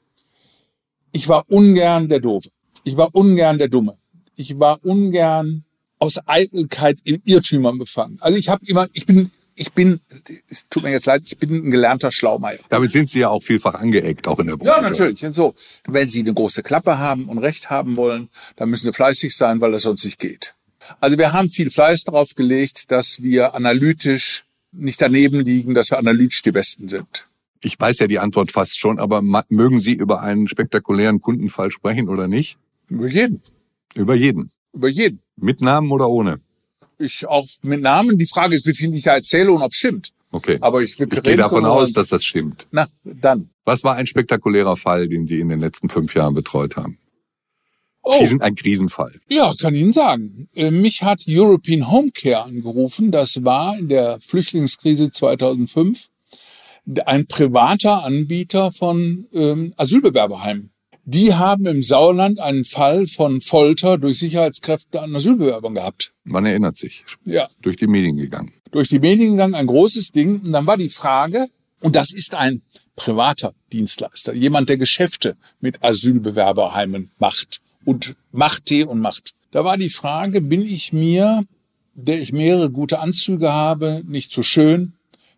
Ich 1.11 1.27
war 1.27 1.49
ungern 1.49 2.07
der 2.07 2.19
Doofe. 2.19 2.49
Ich 2.83 2.95
war 2.95 3.13
ungern 3.15 3.57
der 3.57 3.67
Dumme. 3.67 3.97
Ich 4.35 4.59
war 4.59 4.83
ungern 4.83 5.63
aus 5.97 6.19
Eitelkeit 6.27 6.97
in 7.03 7.21
Irrtümern 7.25 7.79
befangen. 7.79 8.17
Also 8.19 8.37
ich 8.37 8.49
habe 8.49 8.63
immer, 8.67 8.87
ich 8.93 9.05
bin 9.05 9.31
ich 9.55 9.71
bin, 9.71 10.01
es 10.49 10.67
tut 10.67 10.83
mir 10.83 10.91
jetzt 10.91 11.05
leid, 11.05 11.23
ich 11.25 11.37
bin 11.37 11.67
ein 11.67 11.71
gelernter 11.71 12.11
Schlaumeier. 12.11 12.59
Damit 12.69 12.91
sind 12.91 13.09
Sie 13.09 13.19
ja 13.19 13.29
auch 13.29 13.41
vielfach 13.41 13.75
angeeckt, 13.75 14.27
auch 14.27 14.39
in 14.39 14.47
der 14.47 14.57
Branche. 14.57 14.71
Ja, 14.71 14.81
natürlich. 14.81 15.23
Und 15.25 15.33
so, 15.33 15.55
wenn 15.87 16.09
Sie 16.09 16.19
eine 16.19 16.33
große 16.33 16.61
Klappe 16.61 16.99
haben 16.99 17.29
und 17.29 17.37
Recht 17.37 17.69
haben 17.69 17.95
wollen, 17.95 18.29
dann 18.57 18.69
müssen 18.69 18.85
Sie 18.85 18.93
fleißig 18.93 19.35
sein, 19.35 19.61
weil 19.61 19.71
das 19.71 19.83
sonst 19.83 20.03
nicht 20.03 20.19
geht. 20.19 20.53
Also 20.99 21.17
wir 21.17 21.33
haben 21.33 21.49
viel 21.49 21.71
Fleiß 21.71 22.03
darauf 22.03 22.35
gelegt, 22.35 22.91
dass 22.91 23.21
wir 23.23 23.55
analytisch 23.55 24.43
nicht 24.71 25.01
daneben 25.01 25.39
liegen, 25.39 25.73
dass 25.73 25.89
wir 25.89 25.97
analytisch 25.97 26.41
die 26.41 26.51
Besten 26.51 26.87
sind. 26.87 27.27
Ich 27.61 27.79
weiß 27.79 27.99
ja 27.99 28.07
die 28.07 28.19
Antwort 28.19 28.51
fast 28.51 28.77
schon, 28.77 28.99
aber 28.99 29.21
mögen 29.49 29.79
Sie 29.79 29.93
über 29.93 30.21
einen 30.21 30.47
spektakulären 30.47 31.21
Kundenfall 31.21 31.71
sprechen 31.71 32.09
oder 32.09 32.27
nicht? 32.27 32.57
Über 32.89 33.07
jeden. 33.07 33.41
Über 33.95 34.13
jeden. 34.15 34.51
Über 34.73 34.89
jeden. 34.89 35.21
Mit 35.37 35.61
Namen 35.61 35.91
oder 35.91 36.09
ohne? 36.09 36.39
Ich 36.99 37.25
auch 37.25 37.47
mit 37.63 37.81
Namen. 37.81 38.17
Die 38.17 38.25
Frage 38.25 38.55
ist, 38.55 38.65
wie 38.67 38.73
viel 38.73 38.93
ich 38.93 39.03
da 39.03 39.15
erzähle 39.15 39.51
und 39.51 39.61
ob 39.61 39.71
es 39.71 39.77
stimmt. 39.77 40.11
Okay. 40.31 40.57
Aber 40.61 40.81
ich, 40.81 40.99
ich 40.99 41.09
gehe 41.09 41.37
davon 41.37 41.65
aus, 41.65 41.93
dass 41.93 42.09
das 42.09 42.23
stimmt. 42.23 42.67
Na, 42.71 42.87
dann. 43.03 43.49
Was 43.63 43.83
war 43.83 43.95
ein 43.95 44.05
spektakulärer 44.05 44.75
Fall, 44.75 45.07
den 45.07 45.27
Sie 45.27 45.39
in 45.39 45.49
den 45.49 45.59
letzten 45.59 45.89
fünf 45.89 46.13
Jahren 46.13 46.33
betreut 46.33 46.75
haben? 46.75 46.97
Oh. 48.03 48.19
Die 48.19 48.25
sind 48.27 48.43
ein 48.43 48.53
Krisenfall. 48.55 49.13
Ja, 49.29 49.53
kann 49.59 49.73
ich 49.73 49.81
Ihnen 49.81 49.93
sagen. 49.93 50.47
Äh, 50.53 50.69
mich 50.69 51.01
hat 51.01 51.23
European 51.27 51.89
Home 51.89 52.11
Care 52.11 52.43
angerufen. 52.43 53.11
Das 53.11 53.43
war 53.43 53.77
in 53.77 53.87
der 53.87 54.19
Flüchtlingskrise 54.19 55.09
2005 55.09 56.09
ein 57.05 57.25
privater 57.25 58.03
Anbieter 58.03 58.71
von 58.71 59.25
ähm, 59.33 59.73
Asylbewerberheimen. 59.77 60.69
Die 61.07 61.35
haben 61.35 61.67
im 61.67 61.83
Sauerland 61.83 62.39
einen 62.39 62.65
Fall 62.65 63.05
von 63.05 63.39
Folter 63.39 63.99
durch 63.99 64.17
Sicherheitskräfte 64.17 65.01
an 65.01 65.15
Asylbewerbern 65.15 65.75
gehabt. 65.75 66.13
Man 66.23 66.47
erinnert 66.47 66.77
sich. 66.77 67.05
Ja. 67.25 67.47
Durch 67.61 67.77
die 67.77 67.85
Medien 67.85 68.17
gegangen. 68.17 68.51
Durch 68.71 68.89
die 68.89 68.97
Medien 68.97 69.33
gegangen, 69.33 69.53
ein 69.53 69.67
großes 69.67 70.11
Ding. 70.11 70.41
Und 70.41 70.51
dann 70.51 70.65
war 70.65 70.77
die 70.77 70.89
Frage, 70.89 71.47
und 71.81 71.95
das 71.95 72.11
ist 72.11 72.33
ein 72.33 72.63
privater 72.95 73.53
Dienstleister, 73.71 74.33
jemand, 74.33 74.67
der 74.69 74.77
Geschäfte 74.77 75.37
mit 75.61 75.83
Asylbewerberheimen 75.83 77.11
macht 77.19 77.61
und 77.83 78.15
machte 78.31 78.87
und 78.87 78.99
macht. 78.99 79.35
Da 79.51 79.63
war 79.63 79.77
die 79.77 79.91
Frage, 79.91 80.41
bin 80.41 80.63
ich 80.63 80.91
mir, 80.91 81.43
der 81.93 82.19
ich 82.19 82.33
mehrere 82.33 82.71
gute 82.71 82.97
Anzüge 82.97 83.53
habe, 83.53 84.01
nicht 84.07 84.31
zu 84.31 84.41
schön, 84.41 84.93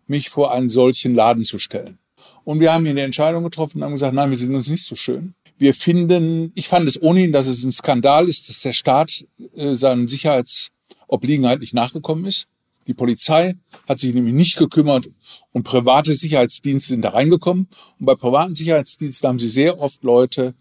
mich 0.06 0.30
vor 0.30 0.50
einen 0.50 0.70
solchen 0.70 1.14
Laden 1.14 1.44
zu 1.44 1.58
stellen? 1.58 1.98
Und 2.44 2.60
wir 2.60 2.72
haben 2.72 2.84
hier 2.84 2.92
eine 2.92 3.02
Entscheidung 3.02 3.44
getroffen 3.44 3.78
und 3.78 3.84
haben 3.84 3.92
gesagt, 3.92 4.14
nein, 4.14 4.30
wir 4.30 4.38
sind 4.38 4.54
uns 4.54 4.68
nicht 4.68 4.86
so 4.86 4.96
schön. 4.96 5.34
Wir 5.58 5.74
finden, 5.74 6.52
ich 6.54 6.68
fand 6.68 6.88
es 6.88 7.00
ohnehin, 7.02 7.32
dass 7.32 7.46
es 7.46 7.64
ein 7.64 7.72
Skandal 7.72 8.28
ist, 8.28 8.48
dass 8.48 8.60
der 8.60 8.72
Staat 8.72 9.24
äh, 9.56 9.74
seinen 9.74 10.08
Sicherheitsobliegenheit 10.08 11.60
nicht 11.60 11.74
nachgekommen 11.74 12.24
ist. 12.24 12.46
Die 12.86 12.94
Polizei 12.94 13.54
hat 13.86 13.98
sich 13.98 14.14
nämlich 14.14 14.32
nicht 14.32 14.56
gekümmert 14.56 15.10
und 15.52 15.64
private 15.64 16.14
Sicherheitsdienste 16.14 16.88
sind 16.88 17.02
da 17.02 17.10
reingekommen. 17.10 17.68
Und 18.00 18.06
bei 18.06 18.14
privaten 18.14 18.54
Sicherheitsdiensten 18.54 19.28
haben 19.28 19.38
sie 19.38 19.48
sehr 19.48 19.78
oft 19.78 20.02
Leute, 20.04 20.54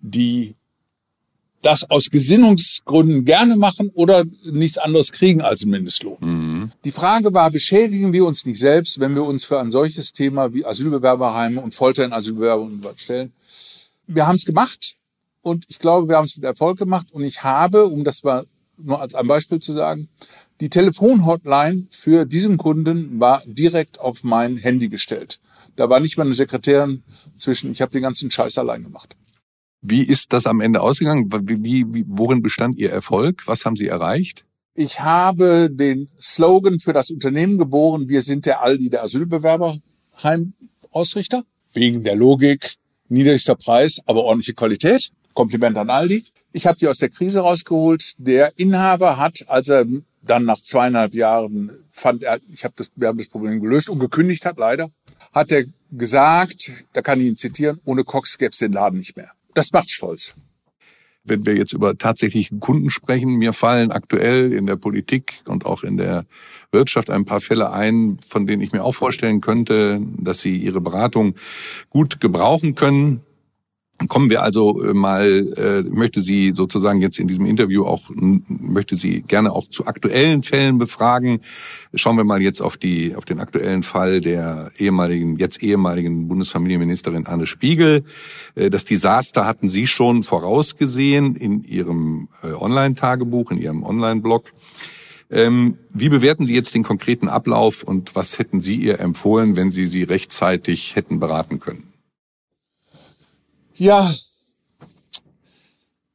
die 0.00 0.56
das 1.62 1.88
aus 1.90 2.10
Gesinnungsgründen 2.10 3.24
gerne 3.24 3.56
machen 3.56 3.90
oder 3.94 4.24
nichts 4.50 4.78
anderes 4.78 5.12
kriegen 5.12 5.42
als 5.42 5.62
einen 5.62 5.72
Mindestlohn. 5.72 6.16
Mhm. 6.20 6.72
Die 6.84 6.92
Frage 6.92 7.32
war, 7.34 7.50
beschädigen 7.50 8.12
wir 8.12 8.24
uns 8.24 8.46
nicht 8.46 8.58
selbst, 8.58 8.98
wenn 8.98 9.14
wir 9.14 9.24
uns 9.24 9.44
für 9.44 9.60
ein 9.60 9.70
solches 9.70 10.12
Thema 10.12 10.52
wie 10.54 10.64
Asylbewerberheime 10.64 11.60
und 11.60 11.74
Folter 11.74 12.04
in 12.04 12.12
Asylbewerbern 12.12 12.80
stellen? 12.96 13.32
Wir 14.12 14.26
haben 14.26 14.34
es 14.34 14.44
gemacht 14.44 14.96
und 15.40 15.66
ich 15.68 15.78
glaube, 15.78 16.08
wir 16.08 16.16
haben 16.16 16.24
es 16.24 16.34
mit 16.34 16.44
Erfolg 16.44 16.76
gemacht 16.78 17.12
und 17.12 17.22
ich 17.22 17.44
habe, 17.44 17.86
um 17.86 18.02
das 18.02 18.24
mal 18.24 18.44
nur 18.76 19.00
als 19.00 19.14
ein 19.14 19.28
Beispiel 19.28 19.60
zu 19.60 19.72
sagen, 19.72 20.08
die 20.60 20.68
Telefonhotline 20.68 21.86
für 21.90 22.24
diesen 22.24 22.56
Kunden 22.56 23.20
war 23.20 23.44
direkt 23.46 24.00
auf 24.00 24.24
mein 24.24 24.56
Handy 24.56 24.88
gestellt. 24.88 25.38
Da 25.76 25.88
war 25.88 26.00
nicht 26.00 26.16
mal 26.16 26.24
eine 26.24 26.34
Sekretärin 26.34 27.04
zwischen. 27.36 27.70
Ich 27.70 27.82
habe 27.82 27.92
den 27.92 28.02
ganzen 28.02 28.32
Scheiß 28.32 28.58
allein 28.58 28.82
gemacht. 28.82 29.14
Wie 29.80 30.02
ist 30.02 30.32
das 30.32 30.46
am 30.46 30.60
Ende 30.60 30.80
ausgegangen? 30.80 31.30
Wie, 31.30 31.86
wie, 31.94 32.04
worin 32.08 32.42
bestand 32.42 32.78
Ihr 32.78 32.90
Erfolg? 32.90 33.46
Was 33.46 33.64
haben 33.64 33.76
Sie 33.76 33.86
erreicht? 33.86 34.44
Ich 34.74 34.98
habe 35.00 35.70
den 35.70 36.10
Slogan 36.20 36.80
für 36.80 36.92
das 36.92 37.12
Unternehmen 37.12 37.58
geboren, 37.58 38.08
wir 38.08 38.22
sind 38.22 38.44
der 38.44 38.60
Aldi 38.62 38.90
der 38.90 39.04
Asylbewerberheimausrichter. 39.04 41.44
Wegen 41.72 42.02
der 42.02 42.16
Logik, 42.16 42.79
niedrigster 43.10 43.54
Preis, 43.54 44.00
aber 44.06 44.24
ordentliche 44.24 44.54
Qualität. 44.54 45.10
Kompliment 45.34 45.76
an 45.76 45.90
Aldi. 45.90 46.24
Ich 46.52 46.66
habe 46.66 46.78
die 46.78 46.88
aus 46.88 46.98
der 46.98 47.10
Krise 47.10 47.40
rausgeholt. 47.40 48.14
Der 48.18 48.58
Inhaber 48.58 49.16
hat, 49.16 49.44
als 49.48 49.68
er 49.68 49.84
dann 50.22 50.44
nach 50.44 50.60
zweieinhalb 50.60 51.14
Jahren 51.14 51.70
fand 51.90 52.22
er, 52.22 52.40
ich 52.52 52.64
habe 52.64 52.74
das, 52.76 52.90
wir 52.96 53.08
haben 53.08 53.18
das 53.18 53.28
Problem 53.28 53.60
gelöst 53.60 53.88
und 53.88 53.98
gekündigt 53.98 54.44
hat, 54.44 54.58
leider, 54.58 54.90
hat 55.32 55.52
er 55.52 55.64
gesagt, 55.92 56.70
da 56.92 57.02
kann 57.02 57.20
ich 57.20 57.26
ihn 57.26 57.36
zitieren, 57.36 57.80
ohne 57.84 58.04
Cox 58.04 58.38
gäbe 58.38 58.50
es 58.50 58.58
den 58.58 58.72
Laden 58.72 58.98
nicht 58.98 59.16
mehr. 59.16 59.30
Das 59.54 59.72
macht 59.72 59.90
stolz. 59.90 60.34
Wenn 61.24 61.44
wir 61.44 61.54
jetzt 61.54 61.72
über 61.72 61.98
tatsächlichen 61.98 62.60
Kunden 62.60 62.90
sprechen, 62.90 63.34
mir 63.36 63.52
fallen 63.52 63.92
aktuell 63.92 64.52
in 64.52 64.66
der 64.66 64.76
Politik 64.76 65.34
und 65.46 65.66
auch 65.66 65.82
in 65.82 65.98
der 65.98 66.24
Wirtschaft 66.72 67.10
ein 67.10 67.24
paar 67.24 67.40
Fälle 67.40 67.72
ein, 67.72 68.18
von 68.26 68.46
denen 68.46 68.62
ich 68.62 68.72
mir 68.72 68.82
auch 68.82 68.94
vorstellen 68.94 69.40
könnte, 69.40 70.00
dass 70.16 70.40
sie 70.40 70.56
ihre 70.56 70.80
Beratung 70.80 71.34
gut 71.90 72.20
gebrauchen 72.20 72.74
können. 72.74 73.20
Kommen 74.08 74.30
wir 74.30 74.42
also 74.42 74.82
äh, 74.82 74.94
mal, 74.94 75.46
äh, 75.56 75.82
möchte 75.82 76.22
Sie 76.22 76.52
sozusagen 76.52 77.02
jetzt 77.02 77.18
in 77.18 77.28
diesem 77.28 77.44
Interview 77.44 77.84
auch, 77.84 78.10
möchte 78.14 78.96
Sie 78.96 79.22
gerne 79.22 79.52
auch 79.52 79.68
zu 79.68 79.86
aktuellen 79.86 80.42
Fällen 80.42 80.78
befragen. 80.78 81.40
Schauen 81.94 82.16
wir 82.16 82.24
mal 82.24 82.40
jetzt 82.40 82.62
auf 82.62 82.78
die, 82.78 83.14
auf 83.14 83.26
den 83.26 83.40
aktuellen 83.40 83.82
Fall 83.82 84.20
der 84.20 84.70
ehemaligen, 84.78 85.36
jetzt 85.36 85.62
ehemaligen 85.62 86.28
Bundesfamilienministerin 86.28 87.26
Anne 87.26 87.44
Spiegel. 87.44 88.04
Äh, 88.54 88.70
das 88.70 88.86
Desaster 88.86 89.44
hatten 89.44 89.68
Sie 89.68 89.86
schon 89.86 90.22
vorausgesehen 90.22 91.36
in 91.36 91.62
Ihrem 91.62 92.28
äh, 92.42 92.52
Online-Tagebuch, 92.52 93.50
in 93.50 93.58
Ihrem 93.58 93.82
Online-Blog. 93.82 94.52
Ähm, 95.30 95.76
wie 95.90 96.08
bewerten 96.08 96.46
Sie 96.46 96.54
jetzt 96.54 96.74
den 96.74 96.82
konkreten 96.82 97.28
Ablauf 97.28 97.82
und 97.82 98.16
was 98.16 98.38
hätten 98.38 98.60
Sie 98.60 98.76
ihr 98.76 98.98
empfohlen, 98.98 99.56
wenn 99.56 99.70
Sie 99.70 99.86
sie 99.86 100.02
rechtzeitig 100.02 100.96
hätten 100.96 101.20
beraten 101.20 101.60
können? 101.60 101.89
Ja, 103.80 104.14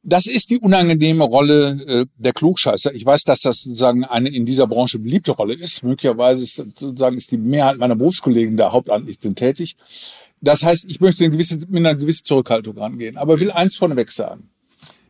das 0.04 0.28
ist 0.28 0.50
die 0.50 0.58
unangenehme 0.58 1.24
Rolle 1.24 1.70
äh, 1.88 2.06
der 2.16 2.32
Klugscheißer. 2.32 2.94
Ich 2.94 3.04
weiß, 3.04 3.24
dass 3.24 3.40
das 3.40 3.62
sozusagen 3.62 4.04
eine 4.04 4.28
in 4.28 4.46
dieser 4.46 4.68
Branche 4.68 5.00
beliebte 5.00 5.32
Rolle 5.32 5.54
ist. 5.54 5.82
Möglicherweise 5.82 6.44
ist 6.44 6.54
sozusagen 6.54 7.16
ist 7.16 7.32
die 7.32 7.38
Mehrheit 7.38 7.78
meiner 7.78 7.96
Berufskollegen 7.96 8.56
da 8.56 8.70
hauptamtlich 8.70 9.18
sind 9.20 9.36
tätig. 9.36 9.74
Das 10.40 10.62
heißt, 10.62 10.84
ich 10.84 11.00
möchte 11.00 11.24
eine 11.24 11.32
gewisse, 11.32 11.58
mit 11.58 11.78
einer 11.78 11.96
gewissen 11.96 12.24
Zurückhaltung 12.24 12.78
rangehen. 12.78 13.16
Aber 13.16 13.40
will 13.40 13.50
eins 13.50 13.74
vorneweg 13.74 14.12
sagen. 14.12 14.48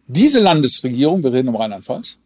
Diese 0.07 0.41
Landesregierung, 0.41 1.23
wir 1.23 1.35
reden 1.35 1.49
um 1.49 1.57
Rheinland-Pfalz, 1.57 2.17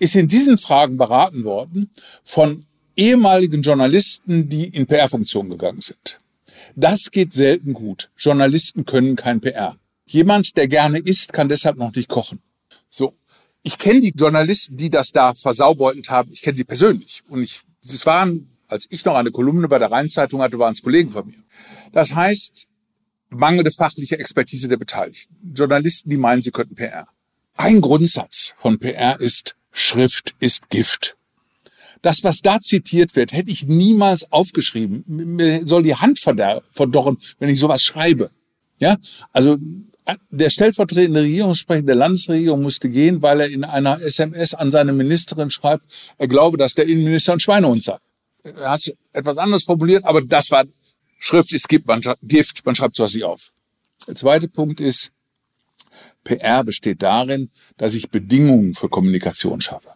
ist 0.00 0.16
in 0.16 0.26
diesen 0.26 0.58
Fragen 0.58 0.96
beraten 0.96 1.44
worden 1.44 1.90
von 2.24 2.66
ehemaligen 2.96 3.62
Journalisten, 3.62 4.48
die 4.48 4.64
in 4.64 4.88
PR-Funktionen 4.88 5.50
gegangen 5.50 5.82
sind. 5.82 6.18
Das 6.74 7.10
geht 7.10 7.32
selten 7.32 7.72
gut. 7.72 8.10
Journalisten 8.18 8.84
können 8.84 9.16
kein 9.16 9.40
PR. 9.40 9.76
Jemand, 10.06 10.56
der 10.56 10.68
gerne 10.68 10.98
isst, 10.98 11.32
kann 11.32 11.48
deshalb 11.48 11.76
noch 11.76 11.94
nicht 11.94 12.08
kochen. 12.08 12.40
So. 12.88 13.14
Ich 13.62 13.78
kenne 13.78 14.00
die 14.00 14.14
Journalisten, 14.16 14.76
die 14.76 14.90
das 14.90 15.10
da 15.10 15.34
versaubeutelt 15.34 16.10
haben. 16.10 16.30
Ich 16.32 16.42
kenne 16.42 16.56
sie 16.56 16.64
persönlich. 16.64 17.24
Und 17.28 17.42
ich, 17.42 17.62
es 17.82 18.06
waren, 18.06 18.48
als 18.68 18.86
ich 18.90 19.04
noch 19.04 19.16
eine 19.16 19.32
Kolumne 19.32 19.66
bei 19.66 19.80
der 19.80 19.90
Rheinzeitung 19.90 20.40
hatte, 20.40 20.58
waren 20.58 20.72
es 20.72 20.82
Kollegen 20.82 21.10
von 21.10 21.26
mir. 21.26 21.42
Das 21.92 22.14
heißt, 22.14 22.68
mangelnde 23.30 23.72
fachliche 23.72 24.18
Expertise 24.18 24.68
der 24.68 24.76
Beteiligten. 24.76 25.34
Journalisten, 25.52 26.10
die 26.10 26.16
meinen, 26.16 26.42
sie 26.42 26.52
könnten 26.52 26.76
PR. 26.76 27.08
Ein 27.56 27.80
Grundsatz 27.80 28.52
von 28.56 28.78
PR 28.78 29.18
ist, 29.18 29.56
Schrift 29.72 30.34
ist 30.38 30.70
Gift. 30.70 31.15
Das, 32.02 32.22
was 32.24 32.40
da 32.40 32.60
zitiert 32.60 33.16
wird, 33.16 33.32
hätte 33.32 33.50
ich 33.50 33.66
niemals 33.66 34.30
aufgeschrieben. 34.32 35.04
Mir 35.06 35.66
soll 35.66 35.82
die 35.82 35.94
Hand 35.94 36.18
verdorren, 36.18 37.18
wenn 37.38 37.48
ich 37.48 37.58
sowas 37.58 37.82
schreibe. 37.82 38.30
Ja, 38.78 38.96
also 39.32 39.56
der 40.30 40.50
stellvertretende 40.50 41.22
Regierungssprecher 41.22 41.82
der 41.82 41.94
Landesregierung 41.96 42.62
musste 42.62 42.88
gehen, 42.88 43.22
weil 43.22 43.40
er 43.40 43.48
in 43.48 43.64
einer 43.64 44.00
SMS 44.00 44.54
an 44.54 44.70
seine 44.70 44.92
Ministerin 44.92 45.50
schreibt, 45.50 45.84
er 46.18 46.28
glaube, 46.28 46.58
dass 46.58 46.74
der 46.74 46.86
Innenminister 46.86 47.32
ein 47.32 47.40
Schweinehund 47.40 47.82
sei. 47.82 47.96
Er 48.44 48.70
hat 48.70 48.92
etwas 49.12 49.38
anderes 49.38 49.64
formuliert, 49.64 50.04
aber 50.04 50.22
das 50.22 50.50
war 50.50 50.64
Schrift 51.18 51.52
ist 51.52 51.68
Gift, 51.68 51.86
man, 51.86 52.02
Gift, 52.22 52.64
man 52.64 52.74
schreibt 52.74 52.94
sowas 52.94 53.14
nicht 53.14 53.24
auf. 53.24 53.50
Der 54.06 54.14
zweite 54.14 54.48
Punkt 54.48 54.80
ist, 54.80 55.10
PR 56.22 56.62
besteht 56.62 57.02
darin, 57.02 57.50
dass 57.78 57.94
ich 57.94 58.10
Bedingungen 58.10 58.74
für 58.74 58.88
Kommunikation 58.88 59.60
schaffe. 59.60 59.88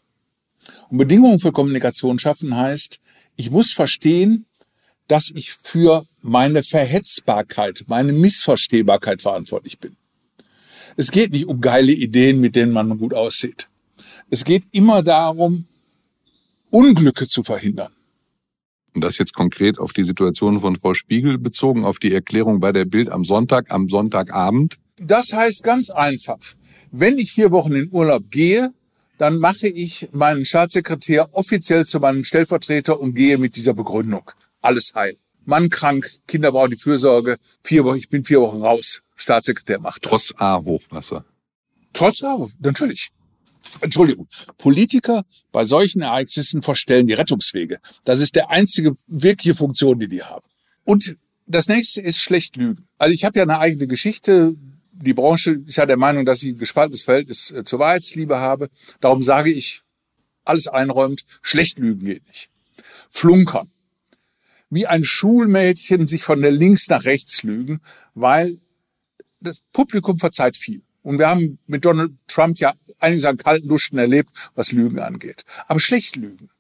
Und 0.90 0.99
Bedingungen 0.99 1.38
für 1.38 1.52
Kommunikation 1.52 2.18
schaffen 2.18 2.56
heißt, 2.56 3.00
ich 3.37 3.50
muss 3.50 3.73
verstehen, 3.73 4.47
dass 5.06 5.30
ich 5.30 5.52
für 5.52 6.04
meine 6.20 6.62
Verhetzbarkeit, 6.62 7.85
meine 7.87 8.12
Missverstehbarkeit 8.12 9.23
verantwortlich 9.23 9.78
bin. 9.78 9.97
Es 10.97 11.11
geht 11.11 11.32
nicht 11.32 11.47
um 11.47 11.61
geile 11.61 11.92
Ideen, 11.92 12.40
mit 12.40 12.56
denen 12.56 12.73
man 12.73 12.99
gut 12.99 13.14
aussieht. 13.14 13.68
Es 14.30 14.44
geht 14.44 14.64
immer 14.73 15.02
darum, 15.02 15.66
Unglücke 16.70 17.26
zu 17.26 17.42
verhindern. 17.42 17.92
Und 18.94 19.02
das 19.02 19.18
jetzt 19.18 19.35
konkret 19.35 19.78
auf 19.78 19.92
die 19.92 20.04
Situation 20.04 20.61
von 20.61 20.76
Frau 20.76 20.94
Spiegel 20.94 21.38
bezogen, 21.38 21.85
auf 21.85 21.99
die 21.99 22.12
Erklärung 22.12 22.59
bei 22.61 22.73
der 22.73 22.85
Bild 22.85 23.09
am 23.11 23.25
Sonntag, 23.25 23.70
am 23.70 23.88
Sonntagabend? 23.88 24.76
Das 25.00 25.32
heißt 25.32 25.62
ganz 25.62 25.90
einfach, 25.90 26.38
wenn 26.90 27.18
ich 27.18 27.32
vier 27.32 27.52
Wochen 27.52 27.73
in 27.73 27.88
Urlaub 27.92 28.30
gehe, 28.30 28.73
dann 29.20 29.38
mache 29.38 29.68
ich 29.68 30.08
meinen 30.12 30.46
Staatssekretär 30.46 31.28
offiziell 31.34 31.84
zu 31.84 32.00
meinem 32.00 32.24
Stellvertreter 32.24 32.98
und 32.98 33.14
gehe 33.14 33.36
mit 33.36 33.54
dieser 33.54 33.74
Begründung. 33.74 34.30
Alles 34.62 34.94
heil. 34.94 35.14
Mann 35.44 35.68
krank, 35.68 36.10
Kinder 36.26 36.52
brauchen 36.52 36.70
die 36.70 36.78
Fürsorge. 36.78 37.36
Vier 37.62 37.84
Wochen, 37.84 37.98
ich 37.98 38.08
bin 38.08 38.24
vier 38.24 38.40
Wochen 38.40 38.62
raus. 38.62 39.02
Staatssekretär 39.16 39.78
macht 39.78 40.02
das. 40.06 40.10
Trotz 40.10 40.34
A-Hochwasser. 40.40 41.26
Trotz 41.92 42.22
A, 42.22 42.48
natürlich. 42.60 43.10
Entschuldigung. 43.82 44.26
Politiker 44.56 45.26
bei 45.52 45.66
solchen 45.66 46.00
Ereignissen 46.00 46.62
verstellen 46.62 47.06
die 47.06 47.12
Rettungswege. 47.12 47.78
Das 48.06 48.20
ist 48.20 48.36
der 48.36 48.48
einzige 48.48 48.96
wirkliche 49.06 49.54
Funktion, 49.54 49.98
die 49.98 50.08
die 50.08 50.22
haben. 50.22 50.46
Und 50.84 51.14
das 51.46 51.68
nächste 51.68 52.00
ist 52.00 52.20
schlecht 52.20 52.56
lügen. 52.56 52.88
Also 52.96 53.12
ich 53.12 53.26
habe 53.26 53.36
ja 53.36 53.42
eine 53.42 53.58
eigene 53.58 53.86
Geschichte 53.86 54.54
die 55.00 55.14
Branche 55.14 55.52
ist 55.66 55.76
ja 55.76 55.87
der 55.87 55.97
Meinung, 55.97 56.25
dass 56.26 56.40
sie 56.40 56.52
ein 56.52 56.59
gespaltenes 56.59 57.02
Verhältnis 57.02 57.50
äh, 57.50 57.64
zur 57.64 57.78
Wahrheitsliebe 57.78 58.38
habe. 58.38 58.69
Darum 59.00 59.23
sage 59.23 59.50
ich, 59.50 59.83
alles 60.45 60.69
einräumt, 60.69 61.25
schlecht 61.42 61.78
lügen 61.78 62.04
geht 62.04 62.26
nicht. 62.26 62.50
Flunkern. 63.11 63.71
Wie 64.69 64.87
ein 64.87 65.04
Schulmädchen 65.04 66.07
sich 66.07 66.23
von 66.23 66.40
der 66.42 66.52
links 66.52 66.88
nach 66.88 67.04
rechts 67.04 67.42
lügen, 67.42 67.80
weil 68.14 68.59
das 69.40 69.61
Publikum 69.73 70.19
verzeiht 70.19 70.57
viel. 70.57 70.83
Und 71.02 71.19
wir 71.19 71.28
haben 71.28 71.59
mit 71.66 71.85
Donald 71.85 72.12
Trump 72.26 72.59
ja 72.59 72.75
einiges 72.99 73.25
an 73.25 73.38
kalten 73.38 73.69
Duschen 73.69 73.99
erlebt, 73.99 74.30
was 74.54 74.71
Lügen 74.71 74.99
angeht. 74.99 75.45
Aber 75.66 75.80
schlecht 75.80 76.16
lügen. 76.16 76.50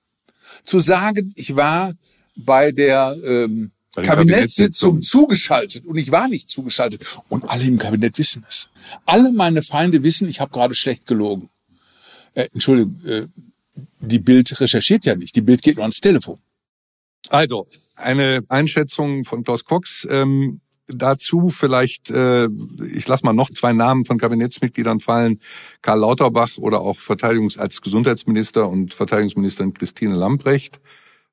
Zu 0.64 0.80
sagen, 0.80 1.32
ich 1.36 1.54
war 1.56 1.94
bei 2.34 2.72
der 2.72 3.14
ähm, 3.22 3.70
Kabinettssitzung 3.94 5.02
zugeschaltet 5.02 5.84
und 5.84 5.96
ich 5.96 6.12
war 6.12 6.28
nicht 6.28 6.48
zugeschaltet 6.48 7.02
und 7.28 7.48
alle 7.50 7.64
im 7.64 7.78
Kabinett 7.78 8.18
wissen 8.18 8.44
es. 8.48 8.68
Alle 9.06 9.32
meine 9.32 9.62
Feinde 9.62 10.02
wissen, 10.02 10.28
ich 10.28 10.40
habe 10.40 10.52
gerade 10.52 10.74
schlecht 10.74 11.06
gelogen. 11.06 11.48
Äh, 12.34 12.48
Entschuldigung, 12.52 12.96
äh, 13.04 13.26
die 14.00 14.18
Bild 14.18 14.60
recherchiert 14.60 15.04
ja 15.04 15.16
nicht, 15.16 15.34
die 15.34 15.40
Bild 15.40 15.62
geht 15.62 15.76
nur 15.76 15.84
ans 15.84 16.00
Telefon. 16.00 16.38
Also, 17.28 17.66
eine 17.96 18.42
Einschätzung 18.48 19.24
von 19.24 19.44
Klaus 19.44 19.64
Cox. 19.64 20.06
Ähm, 20.10 20.60
dazu 20.88 21.48
vielleicht, 21.48 22.10
äh, 22.10 22.48
ich 22.94 23.06
lasse 23.06 23.24
mal 23.24 23.32
noch 23.32 23.50
zwei 23.50 23.72
Namen 23.72 24.04
von 24.04 24.18
Kabinettsmitgliedern 24.18 25.00
fallen, 25.00 25.40
Karl 25.82 26.00
Lauterbach 26.00 26.58
oder 26.58 26.80
auch 26.80 26.96
Verteidigungs 26.96 27.58
als 27.58 27.80
Gesundheitsminister 27.80 28.68
und 28.68 28.94
Verteidigungsministerin 28.94 29.74
Christine 29.74 30.14
Lamprecht. 30.14 30.80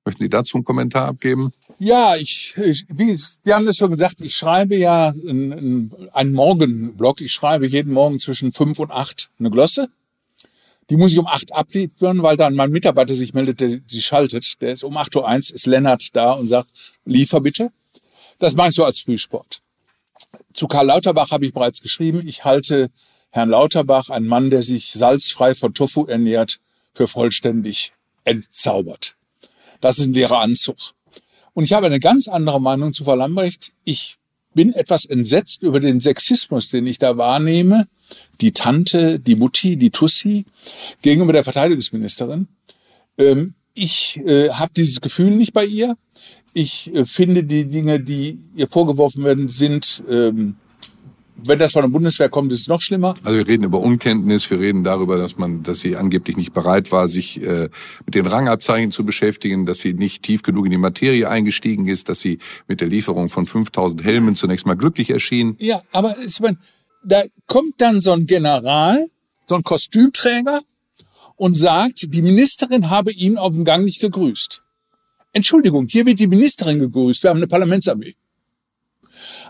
Möchten 0.08 0.24
Sie 0.24 0.30
dazu 0.30 0.56
einen 0.56 0.64
Kommentar 0.64 1.10
abgeben? 1.10 1.52
Ja, 1.80 2.16
ich, 2.16 2.56
ich 2.56 2.86
wie 2.88 3.14
Sie 3.14 3.54
haben 3.54 3.66
das 3.66 3.76
schon 3.76 3.92
gesagt, 3.92 4.22
ich 4.22 4.38
schreibe 4.38 4.78
ja 4.78 5.10
einen, 5.10 5.94
einen 6.14 6.32
Morgenblog. 6.32 7.20
Ich 7.20 7.34
schreibe 7.34 7.68
jeden 7.68 7.92
Morgen 7.92 8.18
zwischen 8.18 8.54
fünf 8.54 8.80
und 8.80 8.90
acht 8.90 9.32
eine 9.38 9.52
Glosse. 9.52 9.90
Die 10.90 10.96
muss 10.96 11.12
ich 11.12 11.20
um 11.20 11.28
acht 11.28 11.52
abliefern, 11.52 12.24
weil 12.24 12.38
dann 12.38 12.56
mein 12.56 12.72
Mitarbeiter 12.72 13.16
sich 13.16 13.34
meldet, 13.34 13.60
der 13.60 13.82
sie 13.86 14.02
schaltet. 14.02 14.62
Der 14.62 14.72
ist 14.72 14.86
um 14.86 14.96
acht 14.96 15.14
Uhr 15.14 15.28
eins, 15.28 15.50
ist 15.50 15.66
Lennart 15.66 16.16
da 16.16 16.32
und 16.32 16.48
sagt, 16.48 16.70
liefer 17.04 17.42
bitte. 17.42 17.74
Das 18.40 18.56
mache 18.56 18.70
ich 18.70 18.76
so 18.76 18.86
als 18.86 19.00
Frühsport. 19.00 19.60
Zu 20.54 20.68
Karl 20.68 20.86
Lauterbach 20.86 21.32
habe 21.32 21.46
ich 21.46 21.54
bereits 21.54 21.82
geschrieben. 21.82 22.26
Ich 22.26 22.46
halte 22.46 22.90
Herrn 23.32 23.50
Lauterbach, 23.50 24.10
einen 24.10 24.28
Mann, 24.28 24.52
der 24.52 24.64
sich 24.64 24.94
salzfrei 24.94 25.54
von 25.54 25.74
Tofu 25.74 26.06
ernährt, 26.06 26.62
für 26.94 27.10
vollständig 27.10 27.92
entzaubert. 28.24 29.16
Das 29.81 29.98
ist 30.00 30.05
ein 30.05 30.13
leerer 30.13 30.39
Anzug. 30.39 30.77
Und 31.53 31.63
ich 31.63 31.74
habe 31.74 31.88
eine 31.88 32.00
ganz 32.00 32.27
andere 32.27 32.62
Meinung 32.62 32.93
zu 32.93 33.03
Frau 33.03 33.15
Lambrecht. 33.15 33.72
Ich 33.84 34.17
bin 34.53 34.74
etwas 34.74 35.05
entsetzt 35.05 35.63
über 35.63 35.79
den 35.79 36.00
Sexismus, 36.00 36.69
den 36.69 36.88
ich 36.88 37.00
da 37.00 37.17
wahrnehme. 37.17 37.88
Die 38.41 38.51
Tante, 38.51 39.19
die 39.19 39.36
Mutti, 39.36 39.77
die 39.77 39.89
Tussi 39.89 40.46
gegenüber 41.01 41.34
der 41.34 41.43
Verteidigungsministerin. 41.43 42.48
Ähm, 43.17 43.53
ich 43.74 44.19
äh, 44.25 44.50
habe 44.50 44.72
dieses 44.75 45.01
Gefühl 45.01 45.31
nicht 45.31 45.53
bei 45.53 45.65
ihr. 45.65 45.96
Ich 46.53 46.93
äh, 46.93 47.05
finde, 47.05 47.43
die 47.43 47.65
Dinge, 47.65 48.00
die 48.00 48.39
ihr 48.55 48.67
vorgeworfen 48.67 49.24
werden, 49.24 49.50
sind, 49.50 50.03
ähm, 50.10 50.55
wenn 51.44 51.60
das 51.60 51.74
von 51.74 51.84
der 51.84 51.89
Bundeswehr 51.89 52.29
kommt, 52.29 52.51
ist 52.51 52.62
es 52.62 52.67
noch 52.67 52.82
schlimmer. 52.82 53.15
Also 53.24 53.38
wir 53.38 53.48
reden 53.48 53.63
über 53.63 53.79
Unkenntnis, 53.79 54.50
wir 54.50 54.60
reden 54.60 54.84
darüber, 54.84 55.17
dass 55.17 55.38
man, 55.38 55.63
dass 55.63 55.79
sie 55.79 55.96
angeblich 55.96 56.38
nicht 56.38 56.53
bereit 56.53 56.91
war, 56.91 57.08
sich 57.08 57.41
äh, 57.41 57.70
mit 58.06 58.15
den 58.15 58.25
Rangabzeichen 58.25 58.91
zu 58.91 59.06
beschäftigen, 59.06 59.65
dass 59.65 59.79
sie 59.79 59.94
nicht 59.94 60.24
tief 60.24 60.41
genug 60.41 60.65
in 60.65 60.72
die 60.72 60.77
Materie 60.77 61.29
eingestiegen 61.29 61.88
ist, 61.88 62.10
dass 62.10 62.20
sie 62.20 62.39
mit 62.67 62.82
der 62.82 62.88
Lieferung 62.88 63.29
von 63.29 63.48
5000 63.48 64.03
Helmen 64.03 64.36
zunächst 64.36 64.65
mal 64.65 64.75
glücklich 64.75 65.10
erschien. 65.10 65.56
Ja, 65.60 65.82
aber 65.91 66.15
ich 66.25 66.39
meine, 66.39 66.58
da 67.03 67.24
kommt 67.46 67.75
dann 67.77 68.01
so 68.01 68.12
ein 68.12 68.25
General, 68.25 69.06
so 69.46 69.56
ein 69.56 69.63
Kostümträger 69.63 70.62
und 71.36 71.56
sagt, 71.56 72.13
die 72.13 72.22
Ministerin 72.22 72.89
habe 72.89 73.12
ihn 73.12 73.38
auf 73.38 73.53
dem 73.53 73.63
Gang 73.63 73.86
nicht 73.86 74.01
gegrüßt. 74.01 74.63
Entschuldigung, 75.34 75.86
hier 75.88 76.06
wird 76.06 76.20
die 76.20 76.27
Ministerin 76.27 76.79
gegrüßt. 76.79 77.24
Wir 77.24 77.29
haben 77.29 77.38
eine 77.38 77.48
Parlamentsarmee. 77.48 78.15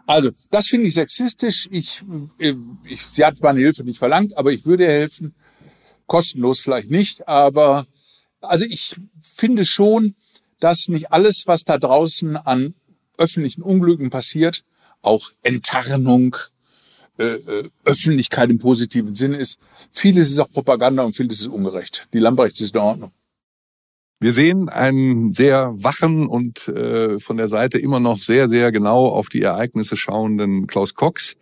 Also, 0.05 0.31
das 0.51 0.67
finde 0.67 0.87
ich 0.87 0.93
sexistisch. 0.93 1.67
Ich, 1.71 2.01
äh, 2.39 2.53
ich, 2.85 3.05
sie 3.05 3.25
hat 3.25 3.41
meine 3.41 3.59
Hilfe 3.59 3.83
nicht 3.83 3.99
verlangt, 3.99 4.37
aber 4.37 4.51
ich 4.51 4.65
würde 4.65 4.85
helfen. 4.85 5.35
Kostenlos 6.05 6.61
vielleicht 6.61 6.89
nicht, 6.89 7.27
aber 7.27 7.85
also 8.41 8.65
ich 8.65 8.95
finde 9.19 9.65
schon, 9.65 10.15
dass 10.59 10.87
nicht 10.87 11.11
alles, 11.11 11.43
was 11.45 11.63
da 11.63 11.77
draußen 11.77 12.37
an 12.37 12.73
öffentlichen 13.17 13.61
Unglücken 13.61 14.09
passiert, 14.09 14.63
auch 15.01 15.31
Enttarnung, 15.43 16.35
äh, 17.19 17.25
äh 17.25 17.69
Öffentlichkeit 17.83 18.49
im 18.49 18.59
positiven 18.59 19.15
Sinne 19.15 19.37
ist. 19.37 19.59
Vieles 19.91 20.29
ist 20.29 20.39
auch 20.39 20.51
Propaganda 20.51 21.03
und 21.03 21.15
vieles 21.15 21.41
ist 21.41 21.47
ungerecht. 21.47 22.07
Die 22.13 22.19
Lamprechts 22.19 22.61
ist 22.61 22.73
in 22.73 22.81
Ordnung. 22.81 23.11
Wir 24.19 24.33
sehen 24.33 24.67
einen 24.67 25.31
sehr 25.33 25.73
wachen 25.75 26.25
und 26.27 26.67
äh, 26.69 27.19
von 27.19 27.37
der 27.37 27.47
Seite 27.47 27.77
immer 27.77 27.99
noch 27.99 28.17
sehr, 28.17 28.49
sehr 28.49 28.71
genau 28.71 29.05
auf 29.05 29.29
die 29.29 29.43
Ereignisse 29.43 29.95
schauenden 29.95 30.65
Klaus 30.65 30.95
Cox, 30.95 31.37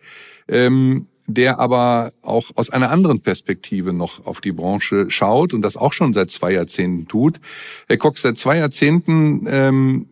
ähm, 0.46 1.06
der 1.26 1.58
aber 1.58 2.12
auch 2.20 2.50
aus 2.54 2.68
einer 2.68 2.90
anderen 2.90 3.22
Perspektive 3.22 3.94
noch 3.94 4.26
auf 4.26 4.42
die 4.42 4.52
Branche 4.52 5.06
schaut 5.08 5.54
und 5.54 5.62
das 5.62 5.78
auch 5.78 5.94
schon 5.94 6.12
seit 6.12 6.30
zwei 6.30 6.52
Jahrzehnten 6.52 7.08
tut. 7.08 7.40
Herr 7.88 7.96
Cox, 7.96 8.20
seit 8.20 8.36
zwei 8.36 8.58
Jahrzehnten 8.58 9.46
ähm, 9.48 10.10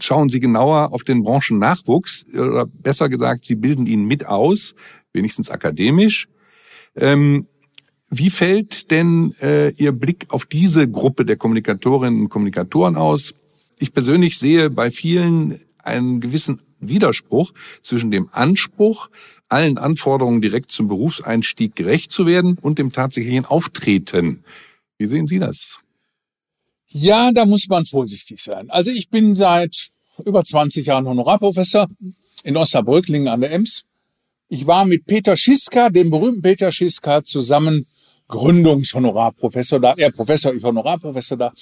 schauen 0.00 0.28
Sie 0.28 0.40
genauer 0.40 0.92
auf 0.92 1.04
den 1.04 1.22
Branchennachwuchs, 1.22 2.26
oder 2.34 2.66
besser 2.66 3.08
gesagt, 3.08 3.44
Sie 3.44 3.54
bilden 3.54 3.86
ihn 3.86 4.04
mit 4.04 4.26
aus, 4.26 4.74
wenigstens 5.12 5.48
akademisch. 5.48 6.26
Ähm, 6.96 7.46
wie 8.18 8.30
fällt 8.30 8.90
denn 8.90 9.34
äh, 9.40 9.70
Ihr 9.70 9.92
Blick 9.92 10.26
auf 10.28 10.44
diese 10.44 10.88
Gruppe 10.90 11.24
der 11.24 11.36
Kommunikatorinnen 11.36 12.22
und 12.22 12.28
Kommunikatoren 12.28 12.96
aus? 12.96 13.34
Ich 13.78 13.92
persönlich 13.92 14.38
sehe 14.38 14.70
bei 14.70 14.90
vielen 14.90 15.60
einen 15.82 16.20
gewissen 16.20 16.60
Widerspruch 16.80 17.52
zwischen 17.80 18.10
dem 18.10 18.28
Anspruch, 18.32 19.08
allen 19.48 19.78
Anforderungen 19.78 20.40
direkt 20.40 20.70
zum 20.70 20.88
Berufseinstieg 20.88 21.76
gerecht 21.76 22.10
zu 22.10 22.26
werden 22.26 22.58
und 22.60 22.78
dem 22.78 22.92
tatsächlichen 22.92 23.44
Auftreten. 23.44 24.44
Wie 24.98 25.06
sehen 25.06 25.26
Sie 25.26 25.38
das? 25.38 25.80
Ja, 26.88 27.32
da 27.32 27.44
muss 27.44 27.68
man 27.68 27.84
vorsichtig 27.84 28.40
sein. 28.40 28.70
Also 28.70 28.90
ich 28.90 29.10
bin 29.10 29.34
seit 29.34 29.88
über 30.24 30.44
20 30.44 30.86
Jahren 30.86 31.06
Honorarprofessor 31.06 31.88
in 32.44 32.56
Osnabrücklingen 32.56 33.28
an 33.28 33.40
der 33.40 33.52
Ems. 33.52 33.84
Ich 34.48 34.66
war 34.66 34.84
mit 34.84 35.06
Peter 35.06 35.36
Schiska, 35.36 35.90
dem 35.90 36.10
berühmten 36.10 36.42
Peter 36.42 36.70
Schiska, 36.70 37.24
zusammen 37.24 37.86
Gründungshonorarprofessor 38.28 39.80
da, 39.80 39.94
er 39.96 40.10
Professor, 40.10 40.54
ich 40.54 40.62
Honorarprofessor 40.62 41.36
da. 41.36 41.52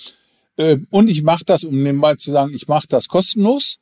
Ähm, 0.59 0.87
und 0.91 1.09
ich 1.09 1.23
mache 1.23 1.45
das, 1.45 1.65
um 1.65 1.83
nebenbei 1.83 2.15
zu 2.15 2.31
sagen, 2.31 2.53
ich 2.55 2.69
mache 2.69 2.87
das 2.89 3.09
kostenlos. 3.09 3.79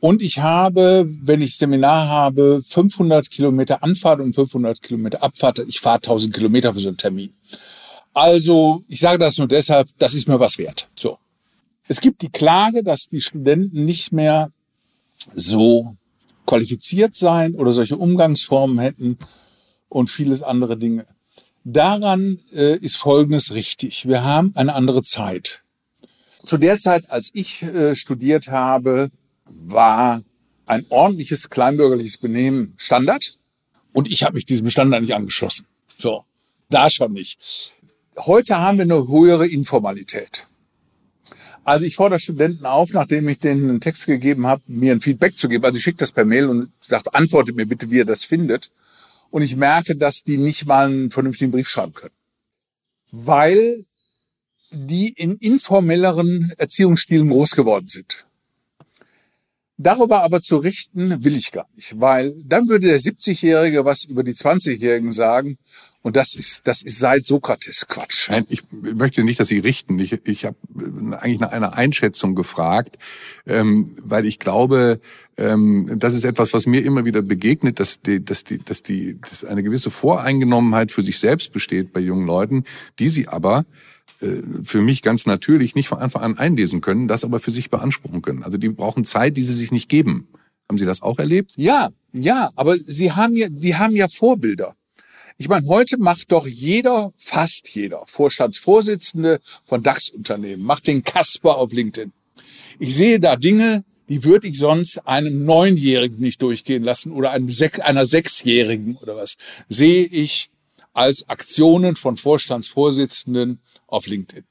Und 0.00 0.20
ich 0.20 0.38
habe, 0.38 1.08
wenn 1.22 1.42
ich 1.42 1.56
Seminar 1.56 2.08
habe, 2.08 2.60
500 2.64 3.30
Kilometer 3.30 3.82
Anfahrt 3.82 4.20
und 4.20 4.34
500 4.34 4.82
Kilometer 4.82 5.22
Abfahrt. 5.22 5.60
Ich 5.60 5.80
fahre 5.80 5.98
1000 5.98 6.34
Kilometer 6.34 6.74
für 6.74 6.80
so 6.80 6.88
einen 6.88 6.96
Termin. 6.96 7.32
Also, 8.12 8.82
ich 8.88 9.00
sage 9.00 9.18
das 9.18 9.38
nur 9.38 9.46
deshalb, 9.46 9.88
das 9.98 10.14
ist 10.14 10.28
mir 10.28 10.40
was 10.40 10.58
wert. 10.58 10.88
So. 10.96 11.18
Es 11.88 12.00
gibt 12.00 12.22
die 12.22 12.30
Klage, 12.30 12.82
dass 12.82 13.08
die 13.08 13.20
Studenten 13.20 13.84
nicht 13.84 14.12
mehr 14.12 14.50
so 15.34 15.94
qualifiziert 16.46 17.14
sein 17.14 17.54
oder 17.54 17.72
solche 17.72 17.96
Umgangsformen 17.96 18.78
hätten 18.78 19.18
und 19.88 20.10
vieles 20.10 20.42
andere 20.42 20.76
Dinge. 20.76 21.06
Daran 21.64 22.40
äh, 22.52 22.76
ist 22.78 22.96
Folgendes 22.96 23.52
richtig. 23.52 24.08
Wir 24.08 24.24
haben 24.24 24.52
eine 24.56 24.74
andere 24.74 25.02
Zeit. 25.02 25.62
Zu 26.44 26.58
der 26.58 26.78
Zeit, 26.78 27.10
als 27.10 27.30
ich 27.34 27.62
äh, 27.62 27.94
studiert 27.94 28.48
habe, 28.48 29.10
war 29.44 30.24
ein 30.66 30.84
ordentliches 30.88 31.50
kleinbürgerliches 31.50 32.18
Benehmen 32.18 32.74
Standard. 32.76 33.38
Und 33.92 34.10
ich 34.10 34.24
habe 34.24 34.34
mich 34.34 34.44
diesem 34.44 34.70
Standard 34.70 35.02
nicht 35.02 35.14
angeschlossen. 35.14 35.66
So, 35.98 36.24
da 36.68 36.90
schon 36.90 37.12
nicht. 37.12 37.38
Heute 38.16 38.58
haben 38.58 38.78
wir 38.78 38.84
eine 38.84 39.06
höhere 39.06 39.46
Informalität. 39.46 40.48
Also 41.64 41.86
ich 41.86 41.94
fordere 41.94 42.18
Studenten 42.18 42.66
auf, 42.66 42.92
nachdem 42.92 43.28
ich 43.28 43.38
denen 43.38 43.70
einen 43.70 43.80
Text 43.80 44.06
gegeben 44.06 44.48
habe, 44.48 44.62
mir 44.66 44.92
ein 44.92 45.00
Feedback 45.00 45.36
zu 45.36 45.48
geben. 45.48 45.64
Also 45.64 45.76
ich 45.76 45.84
schicke 45.84 45.98
das 45.98 46.10
per 46.10 46.24
Mail 46.24 46.48
und 46.48 46.72
sage, 46.80 47.14
antwortet 47.14 47.54
mir 47.54 47.66
bitte, 47.66 47.88
wie 47.88 47.98
ihr 47.98 48.04
das 48.04 48.24
findet 48.24 48.70
und 49.32 49.42
ich 49.42 49.56
merke, 49.56 49.96
dass 49.96 50.22
die 50.22 50.36
nicht 50.36 50.66
mal 50.66 50.86
einen 50.86 51.10
vernünftigen 51.10 51.50
Brief 51.50 51.68
schreiben 51.68 51.94
können. 51.94 52.14
Weil 53.10 53.86
die 54.70 55.14
in 55.16 55.36
informelleren 55.36 56.52
Erziehungsstilen 56.58 57.30
groß 57.30 57.56
geworden 57.56 57.88
sind. 57.88 58.26
Darüber 59.78 60.22
aber 60.22 60.40
zu 60.40 60.58
richten 60.58 61.24
will 61.24 61.36
ich 61.36 61.50
gar 61.50 61.66
nicht, 61.74 61.98
weil 61.98 62.34
dann 62.44 62.68
würde 62.68 62.88
der 62.88 63.00
70-Jährige 63.00 63.84
was 63.84 64.04
über 64.04 64.22
die 64.22 64.32
20-Jährigen 64.32 65.12
sagen 65.12 65.58
und 66.02 66.16
das 66.16 66.34
ist, 66.34 66.66
das 66.66 66.82
ist 66.82 66.98
seit 66.98 67.24
Sokrates 67.24 67.86
Quatsch. 67.86 68.28
Nein, 68.28 68.44
ich 68.48 68.62
möchte 68.70 69.24
nicht, 69.24 69.40
dass 69.40 69.48
Sie 69.48 69.60
richten. 69.60 69.98
Ich, 69.98 70.12
ich 70.26 70.44
habe 70.44 70.56
eigentlich 71.18 71.40
nach 71.40 71.52
einer 71.52 71.74
Einschätzung 71.74 72.34
gefragt, 72.34 72.98
ähm, 73.46 73.92
weil 74.02 74.26
ich 74.26 74.38
glaube, 74.38 75.00
ähm, 75.36 75.90
das 75.96 76.14
ist 76.14 76.24
etwas, 76.24 76.52
was 76.52 76.66
mir 76.66 76.84
immer 76.84 77.04
wieder 77.04 77.22
begegnet, 77.22 77.80
dass 77.80 78.02
die, 78.02 78.22
dass 78.22 78.44
die, 78.44 78.58
dass 78.58 78.82
die, 78.82 79.18
dass 79.20 79.44
eine 79.44 79.62
gewisse 79.62 79.90
Voreingenommenheit 79.90 80.92
für 80.92 81.02
sich 81.04 81.18
selbst 81.18 81.52
besteht 81.52 81.92
bei 81.92 82.00
jungen 82.00 82.26
Leuten, 82.26 82.64
die 82.98 83.08
sie 83.08 83.28
aber 83.28 83.60
äh, 83.60 83.91
für 84.62 84.82
mich 84.82 85.02
ganz 85.02 85.26
natürlich 85.26 85.74
nicht 85.74 85.88
von 85.88 85.98
Anfang 85.98 86.22
an 86.22 86.38
einlesen 86.38 86.80
können, 86.80 87.08
das 87.08 87.24
aber 87.24 87.40
für 87.40 87.50
sich 87.50 87.70
beanspruchen 87.70 88.22
können. 88.22 88.44
Also 88.44 88.56
die 88.56 88.68
brauchen 88.68 89.04
Zeit, 89.04 89.36
die 89.36 89.42
sie 89.42 89.54
sich 89.54 89.72
nicht 89.72 89.88
geben. 89.88 90.28
Haben 90.68 90.78
Sie 90.78 90.86
das 90.86 91.02
auch 91.02 91.18
erlebt? 91.18 91.50
Ja, 91.56 91.90
ja, 92.12 92.50
aber 92.54 92.78
Sie 92.78 93.12
haben 93.12 93.36
ja, 93.36 93.48
die 93.50 93.74
haben 93.74 93.96
ja 93.96 94.06
Vorbilder. 94.08 94.74
Ich 95.38 95.48
meine, 95.48 95.66
heute 95.66 95.98
macht 95.98 96.30
doch 96.30 96.46
jeder, 96.46 97.12
fast 97.16 97.68
jeder 97.74 98.04
Vorstandsvorsitzende 98.06 99.40
von 99.66 99.82
DAX-Unternehmen, 99.82 100.62
macht 100.62 100.86
den 100.86 101.02
Kasper 101.02 101.56
auf 101.56 101.72
LinkedIn. 101.72 102.12
Ich 102.78 102.94
sehe 102.94 103.18
da 103.18 103.36
Dinge, 103.36 103.84
die 104.08 104.24
würde 104.24 104.46
ich 104.46 104.58
sonst 104.58 104.98
einem 105.06 105.44
Neunjährigen 105.44 106.20
nicht 106.20 106.42
durchgehen 106.42 106.84
lassen 106.84 107.12
oder 107.12 107.32
einem 107.32 107.50
Sech, 107.50 107.82
einer 107.82 108.06
Sechsjährigen 108.06 108.96
oder 108.96 109.16
was. 109.16 109.36
Sehe 109.68 110.04
ich 110.04 110.51
als 110.92 111.28
Aktionen 111.28 111.96
von 111.96 112.16
Vorstandsvorsitzenden 112.16 113.60
auf 113.86 114.06
LinkedIn. 114.06 114.44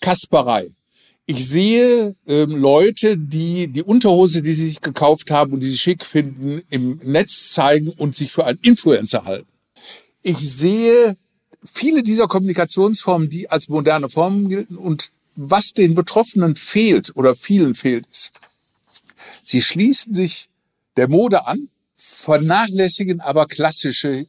Kasperei. 0.00 0.70
Ich 1.26 1.48
sehe 1.48 2.16
ähm, 2.26 2.56
Leute, 2.56 3.16
die 3.16 3.68
die 3.68 3.82
Unterhose, 3.82 4.42
die 4.42 4.52
sie 4.52 4.66
sich 4.66 4.80
gekauft 4.80 5.30
haben 5.30 5.52
und 5.52 5.60
die 5.60 5.68
sie 5.68 5.78
schick 5.78 6.04
finden, 6.04 6.62
im 6.70 7.00
Netz 7.04 7.52
zeigen 7.52 7.90
und 7.90 8.16
sich 8.16 8.32
für 8.32 8.46
einen 8.46 8.58
Influencer 8.62 9.24
halten 9.24 9.50
ich 10.22 10.38
sehe 10.38 11.16
viele 11.64 12.02
dieser 12.02 12.28
Kommunikationsformen, 12.28 13.28
die 13.28 13.50
als 13.50 13.68
moderne 13.68 14.08
Formen 14.08 14.48
gelten 14.48 14.76
und 14.76 15.12
was 15.36 15.72
den 15.72 15.94
Betroffenen 15.94 16.56
fehlt 16.56 17.16
oder 17.16 17.34
vielen 17.34 17.74
fehlt, 17.74 18.06
ist, 18.06 18.32
sie 19.44 19.62
schließen 19.62 20.14
sich 20.14 20.48
der 20.96 21.08
Mode 21.08 21.46
an, 21.46 21.68
vernachlässigen 21.94 23.20
aber 23.20 23.46
klassische, 23.46 24.26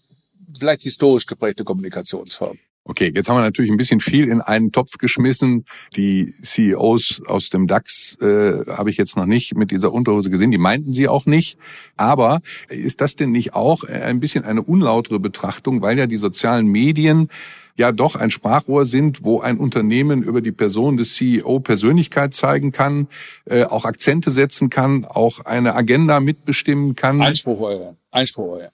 vielleicht 0.58 0.84
historisch 0.84 1.26
geprägte 1.26 1.64
Kommunikationsformen. 1.64 2.60
Okay, 2.84 3.12
jetzt 3.14 3.30
haben 3.30 3.38
wir 3.38 3.42
natürlich 3.42 3.70
ein 3.70 3.78
bisschen 3.78 4.00
viel 4.00 4.28
in 4.28 4.42
einen 4.42 4.72
Topf 4.72 4.98
geschmissen. 4.98 5.66
Die 5.96 6.26
CEOs 6.26 7.22
aus 7.28 7.50
dem 7.50 7.68
DAX 7.68 8.18
äh, 8.22 8.66
habe 8.66 8.90
ich 8.90 8.98
jetzt 8.98 9.16
noch 9.16 9.28
nicht 9.28 9.56
mit 9.56 9.70
dieser 9.70 9.94
Unterhose 9.94 10.32
gesehen. 10.32 10.50
Die 10.50 10.58
meinten 10.58 10.92
sie 10.92 11.08
auch 11.08 11.28
nicht. 11.28 11.60
Aber 11.96 12.42
ist 12.70 13.02
das 13.02 13.16
denn 13.16 13.32
nicht 13.32 13.54
auch 13.54 13.84
ein 13.84 14.20
bisschen 14.20 14.46
eine 14.46 14.64
unlautere 14.64 15.20
Betrachtung, 15.20 15.84
weil 15.84 15.98
ja 16.00 16.08
die 16.08 16.18
sozialen 16.18 16.66
Medien 16.66 17.30
ja 17.78 17.92
doch 17.92 18.16
ein 18.16 18.32
Sprachrohr 18.32 18.86
sind, 18.88 19.24
wo 19.24 19.42
ein 19.42 19.58
Unternehmen 19.58 20.24
über 20.24 20.42
die 20.42 20.52
Person 20.52 20.98
des 20.98 21.14
CEO 21.16 21.60
Persönlichkeit 21.60 22.34
zeigen 22.34 22.72
kann, 22.72 23.08
äh, 23.46 23.64
auch 23.64 23.86
Akzente 23.86 24.32
setzen 24.32 24.72
kann, 24.72 25.06
auch 25.06 25.46
eine 25.46 25.76
Agenda 25.76 26.20
mitbestimmen 26.20 26.96
kann. 26.96 27.22
Einspruch, 27.22 27.62
euer. 27.62 27.96
Einspruch, 28.12 28.54
euer. 28.54 28.72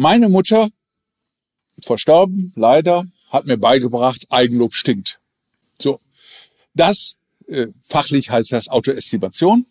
Meine 0.00 0.28
Mutter 0.28 0.70
verstorben, 1.82 2.52
leider, 2.54 3.04
hat 3.30 3.46
mir 3.46 3.56
beigebracht, 3.56 4.26
Eigenlob 4.30 4.72
stinkt. 4.72 5.18
So, 5.82 5.98
das 6.72 7.16
äh, 7.48 7.66
fachlich 7.80 8.30
heißt 8.30 8.52
das 8.52 8.68
Autoestimation. 8.68 9.66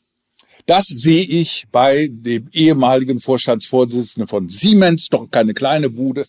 Das 0.66 0.88
sehe 0.88 1.24
ich 1.24 1.68
bei 1.72 2.10
dem 2.12 2.50
ehemaligen 2.52 3.22
Vorstandsvorsitzenden 3.22 4.28
von 4.28 4.50
Siemens, 4.50 5.08
doch 5.08 5.32
keine 5.32 5.54
kleine 5.54 5.90
Bude, 5.90 6.28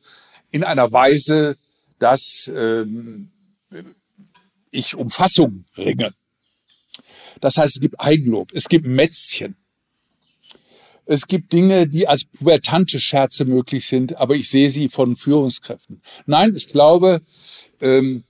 in 0.53 0.63
einer 0.63 0.93
Weise, 0.93 1.57
dass 1.99 2.49
ähm, 2.55 3.33
ich 4.71 4.95
um 4.95 5.11
Fassung 5.11 5.65
ringe. 5.77 6.13
Das 7.41 7.57
heißt, 7.57 7.75
es 7.75 7.81
gibt 7.81 7.99
Eigenlob, 7.99 8.53
es 8.53 8.69
gibt 8.69 8.87
Mätzchen. 8.87 9.57
Es 11.11 11.27
gibt 11.27 11.55
Dinge, 11.55 11.89
die 11.89 12.07
als 12.07 12.25
pubertante 12.25 13.01
Scherze 13.01 13.47
möglich 13.47 13.87
sind, 13.87 14.19
aber 14.19 14.35
ich 14.35 14.51
sehe 14.51 14.69
sie 14.69 14.91
von 14.91 15.17
Führungskräften. 15.17 16.03
Nein, 16.27 16.55
ich 16.55 16.69
glaube, 16.69 17.23
ähm, 17.81 18.25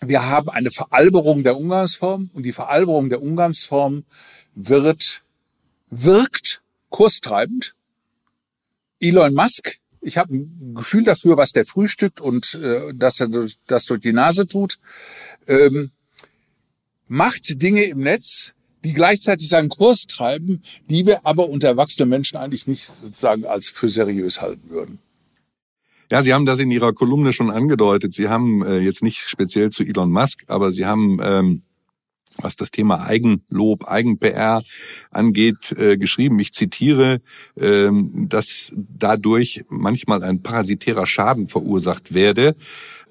wir 0.00 0.26
haben 0.26 0.48
eine 0.48 0.70
Veralberung 0.70 1.44
der 1.44 1.58
Umgangsform 1.58 2.30
und 2.32 2.44
die 2.44 2.52
Veralberung 2.52 3.10
der 3.10 3.20
Umgangsform 3.20 4.04
wird, 4.54 5.22
wirkt 5.90 6.62
kurstreibend. 6.88 7.74
Elon 8.98 9.34
Musk, 9.34 9.76
ich 10.00 10.16
habe 10.16 10.34
ein 10.34 10.74
Gefühl 10.74 11.04
dafür, 11.04 11.36
was 11.36 11.52
der 11.52 11.66
frühstückt 11.66 12.18
und 12.18 12.54
äh, 12.54 12.94
dass 12.94 13.20
er 13.20 13.28
das 13.66 13.84
durch 13.84 14.00
die 14.00 14.14
Nase 14.14 14.48
tut, 14.48 14.78
ähm, 15.48 15.90
macht 17.08 17.60
Dinge 17.60 17.82
im 17.84 17.98
Netz, 17.98 18.54
die 18.84 18.94
gleichzeitig 18.94 19.48
seinen 19.48 19.68
Kurs 19.68 20.06
treiben, 20.06 20.62
die 20.88 21.06
wir 21.06 21.26
aber 21.26 21.48
unter 21.48 21.68
erwachsenen 21.68 22.08
Menschen 22.08 22.36
eigentlich 22.36 22.66
nicht 22.66 22.86
sozusagen 22.86 23.44
als 23.44 23.68
für 23.68 23.88
seriös 23.88 24.40
halten 24.40 24.70
würden. 24.70 24.98
Ja, 26.10 26.22
Sie 26.22 26.34
haben 26.34 26.44
das 26.44 26.58
in 26.58 26.70
Ihrer 26.70 26.92
Kolumne 26.92 27.32
schon 27.32 27.50
angedeutet. 27.50 28.12
Sie 28.12 28.28
haben 28.28 28.62
äh, 28.62 28.78
jetzt 28.80 29.02
nicht 29.02 29.18
speziell 29.18 29.70
zu 29.70 29.82
Elon 29.82 30.10
Musk, 30.10 30.44
aber 30.46 30.70
Sie 30.70 30.84
haben 30.84 31.18
ähm, 31.22 31.62
was 32.38 32.56
das 32.56 32.70
Thema 32.70 33.04
Eigenlob, 33.04 33.90
Eigen-PR 33.90 34.62
angeht, 35.10 35.72
äh, 35.76 35.96
geschrieben. 35.96 36.38
Ich 36.38 36.52
zitiere, 36.52 37.20
ähm, 37.56 38.26
dass 38.28 38.72
dadurch 38.76 39.64
manchmal 39.68 40.22
ein 40.22 40.42
parasitärer 40.42 41.06
Schaden 41.06 41.48
verursacht 41.48 42.14
werde. 42.14 42.54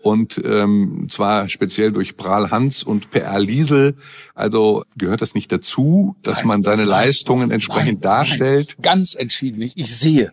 Und 0.03 0.41
ähm, 0.43 1.07
zwar 1.09 1.47
speziell 1.49 1.91
durch 1.91 2.17
Pral 2.17 2.49
Hans 2.51 2.83
und 2.83 3.09
PR 3.11 3.39
Liesel. 3.39 3.95
Also 4.33 4.83
gehört 4.97 5.21
das 5.21 5.35
nicht 5.35 5.51
dazu, 5.51 6.15
dass 6.23 6.39
nein, 6.39 6.47
man 6.47 6.63
seine 6.63 6.83
nein, 6.83 6.89
Leistungen 6.89 7.51
entsprechend 7.51 8.03
nein, 8.03 8.11
darstellt? 8.11 8.77
Ganz 8.81 9.15
entschieden 9.15 9.59
nicht. 9.59 9.77
Ich 9.77 9.95
sehe 9.95 10.31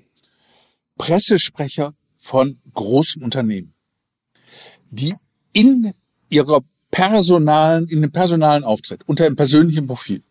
Pressesprecher 0.97 1.95
von 2.17 2.59
großen 2.75 3.23
Unternehmen, 3.23 3.75
die 4.91 5.15
in 5.53 5.93
ihrer 6.29 6.63
personalen, 6.91 7.87
in 7.89 8.03
dem 8.03 8.11
personalen 8.11 8.65
Auftritt, 8.65 9.03
unter 9.07 9.25
dem 9.25 9.37
persönlichen 9.37 9.87
Profil, 9.87 10.23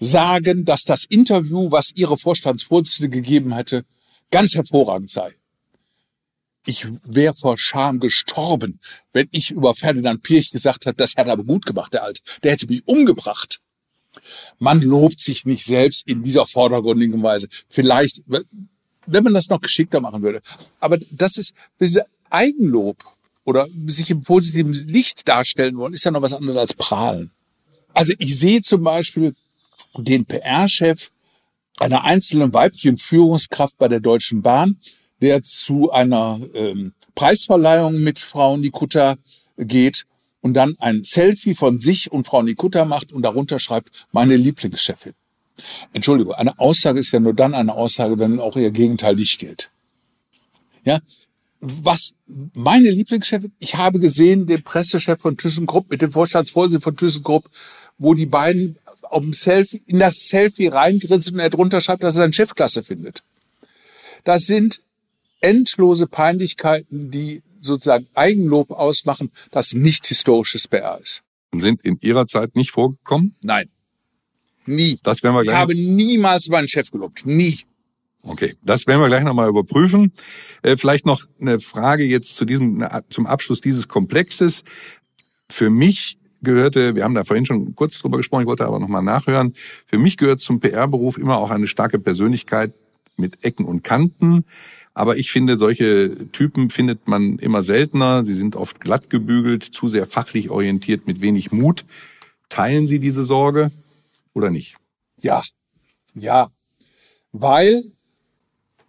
sagen, 0.00 0.64
dass 0.64 0.84
das 0.84 1.04
Interview, 1.04 1.70
was 1.70 1.92
ihre 1.94 2.16
Vorstandsvorsitzende 2.16 3.08
gegeben 3.10 3.52
hätte, 3.54 3.84
ganz 4.30 4.54
hervorragend 4.54 5.10
sei. 5.10 5.34
Ich 6.64 6.86
wäre 7.04 7.34
vor 7.34 7.58
Scham 7.58 7.98
gestorben, 7.98 8.78
wenn 9.12 9.28
ich 9.32 9.50
über 9.50 9.74
Ferdinand 9.74 10.22
Pirch 10.22 10.50
gesagt 10.50 10.86
hätte, 10.86 10.96
das 10.96 11.16
hat 11.16 11.26
er 11.26 11.32
aber 11.32 11.44
gut 11.44 11.66
gemacht, 11.66 11.92
der 11.92 12.04
Alte. 12.04 12.22
Der 12.42 12.52
hätte 12.52 12.66
mich 12.66 12.86
umgebracht. 12.86 13.60
Man 14.58 14.80
lobt 14.80 15.18
sich 15.18 15.44
nicht 15.44 15.64
selbst 15.64 16.06
in 16.06 16.22
dieser 16.22 16.46
vordergründigen 16.46 17.22
Weise. 17.22 17.48
Vielleicht, 17.68 18.22
wenn 19.06 19.24
man 19.24 19.34
das 19.34 19.48
noch 19.48 19.60
geschickter 19.60 20.00
machen 20.00 20.22
würde. 20.22 20.40
Aber 20.78 20.98
das 21.10 21.36
ist, 21.36 21.54
diese 21.80 22.04
Eigenlob 22.30 22.96
oder 23.44 23.66
sich 23.86 24.10
im 24.10 24.22
positiven 24.22 24.72
Licht 24.72 25.26
darstellen 25.26 25.76
wollen, 25.76 25.94
ist 25.94 26.04
ja 26.04 26.10
noch 26.10 26.22
was 26.22 26.32
anderes 26.32 26.58
als 26.58 26.74
prahlen. 26.74 27.30
Also 27.94 28.12
ich 28.18 28.38
sehe 28.38 28.62
zum 28.62 28.84
Beispiel 28.84 29.34
den 29.96 30.24
PR-Chef 30.24 31.10
einer 31.78 32.04
einzelnen 32.04 32.52
weiblichen 32.52 32.98
Führungskraft 32.98 33.76
bei 33.78 33.88
der 33.88 34.00
Deutschen 34.00 34.42
Bahn, 34.42 34.78
der 35.22 35.42
zu 35.42 35.90
einer 35.92 36.38
ähm, 36.52 36.92
Preisverleihung 37.14 38.02
mit 38.02 38.18
Frau 38.18 38.56
Nikutta 38.56 39.16
geht 39.56 40.04
und 40.40 40.54
dann 40.54 40.76
ein 40.80 41.04
Selfie 41.04 41.54
von 41.54 41.78
sich 41.78 42.10
und 42.10 42.24
Frau 42.24 42.42
Nikutta 42.42 42.84
macht 42.84 43.12
und 43.12 43.22
darunter 43.22 43.58
schreibt, 43.58 44.06
meine 44.10 44.36
Lieblingschefin. 44.36 45.14
Entschuldigung, 45.92 46.34
eine 46.34 46.58
Aussage 46.58 46.98
ist 46.98 47.12
ja 47.12 47.20
nur 47.20 47.34
dann 47.34 47.54
eine 47.54 47.74
Aussage, 47.74 48.18
wenn 48.18 48.40
auch 48.40 48.56
ihr 48.56 48.72
Gegenteil 48.72 49.14
nicht 49.14 49.38
gilt. 49.38 49.70
Ja, 50.84 51.00
was 51.60 52.14
meine 52.54 52.90
Lieblingschefin, 52.90 53.52
ich 53.60 53.76
habe 53.76 54.00
gesehen, 54.00 54.48
den 54.48 54.64
Pressechef 54.64 55.20
von 55.20 55.36
ThyssenKrupp 55.36 55.88
mit 55.90 56.02
dem 56.02 56.10
Vorstandsvorsitzenden 56.10 56.82
von 56.82 56.96
ThyssenKrupp, 56.96 57.48
wo 57.98 58.14
die 58.14 58.26
beiden 58.26 58.76
auf 59.02 59.20
dem 59.20 59.32
Selfie, 59.32 59.82
in 59.86 60.00
das 60.00 60.26
Selfie 60.26 60.66
reingrinsen 60.66 61.34
und 61.34 61.40
er 61.40 61.50
drunter 61.50 61.80
schreibt, 61.80 62.02
dass 62.02 62.16
er 62.16 62.22
seine 62.22 62.32
Chefklasse 62.32 62.82
findet. 62.82 63.22
Das 64.24 64.42
sind 64.42 64.80
endlose 65.42 66.06
Peinlichkeiten, 66.06 67.10
die 67.10 67.42
sozusagen 67.60 68.06
Eigenlob 68.14 68.70
ausmachen, 68.70 69.30
das 69.50 69.74
nicht 69.74 70.06
historisches 70.06 70.66
PR 70.66 70.98
ist. 71.02 71.22
Und 71.52 71.60
sind 71.60 71.84
in 71.84 71.98
Ihrer 72.00 72.26
Zeit 72.26 72.56
nicht 72.56 72.70
vorgekommen? 72.70 73.36
Nein. 73.42 73.68
Nie. 74.64 74.98
Das 75.02 75.22
werden 75.22 75.34
wir 75.34 75.42
gleich. 75.42 75.54
Ich 75.54 75.60
habe 75.60 75.74
niemals 75.74 76.48
meinen 76.48 76.68
Chef 76.68 76.90
gelobt. 76.90 77.26
Nie. 77.26 77.60
Okay, 78.22 78.54
das 78.62 78.86
werden 78.86 79.00
wir 79.00 79.08
gleich 79.08 79.24
nochmal 79.24 79.48
überprüfen. 79.48 80.12
Äh, 80.62 80.76
vielleicht 80.76 81.06
noch 81.06 81.22
eine 81.40 81.58
Frage 81.58 82.04
jetzt 82.04 82.36
zu 82.36 82.44
diesem, 82.44 82.86
zum 83.10 83.26
Abschluss 83.26 83.60
dieses 83.60 83.88
Komplexes. 83.88 84.64
Für 85.48 85.70
mich 85.70 86.18
gehörte, 86.40 86.94
wir 86.94 87.04
haben 87.04 87.14
da 87.14 87.24
vorhin 87.24 87.46
schon 87.46 87.74
kurz 87.74 87.98
drüber 87.98 88.18
gesprochen, 88.18 88.42
ich 88.42 88.46
wollte 88.46 88.64
aber 88.64 88.78
nochmal 88.78 89.02
nachhören, 89.02 89.54
für 89.86 89.98
mich 89.98 90.16
gehört 90.16 90.40
zum 90.40 90.60
PR-Beruf 90.60 91.18
immer 91.18 91.36
auch 91.36 91.50
eine 91.50 91.66
starke 91.66 91.98
Persönlichkeit 91.98 92.72
mit 93.16 93.44
Ecken 93.44 93.64
und 93.64 93.82
Kanten. 93.82 94.44
Aber 94.94 95.16
ich 95.16 95.30
finde, 95.30 95.56
solche 95.56 96.30
Typen 96.32 96.68
findet 96.68 97.08
man 97.08 97.38
immer 97.38 97.62
seltener. 97.62 98.24
Sie 98.24 98.34
sind 98.34 98.56
oft 98.56 98.80
glatt 98.80 99.08
gebügelt, 99.08 99.62
zu 99.62 99.88
sehr 99.88 100.06
fachlich 100.06 100.50
orientiert, 100.50 101.06
mit 101.06 101.20
wenig 101.20 101.50
Mut. 101.50 101.84
Teilen 102.48 102.86
Sie 102.86 102.98
diese 102.98 103.24
Sorge 103.24 103.70
oder 104.34 104.50
nicht? 104.50 104.76
Ja, 105.18 105.42
ja. 106.14 106.50
Weil 107.32 107.82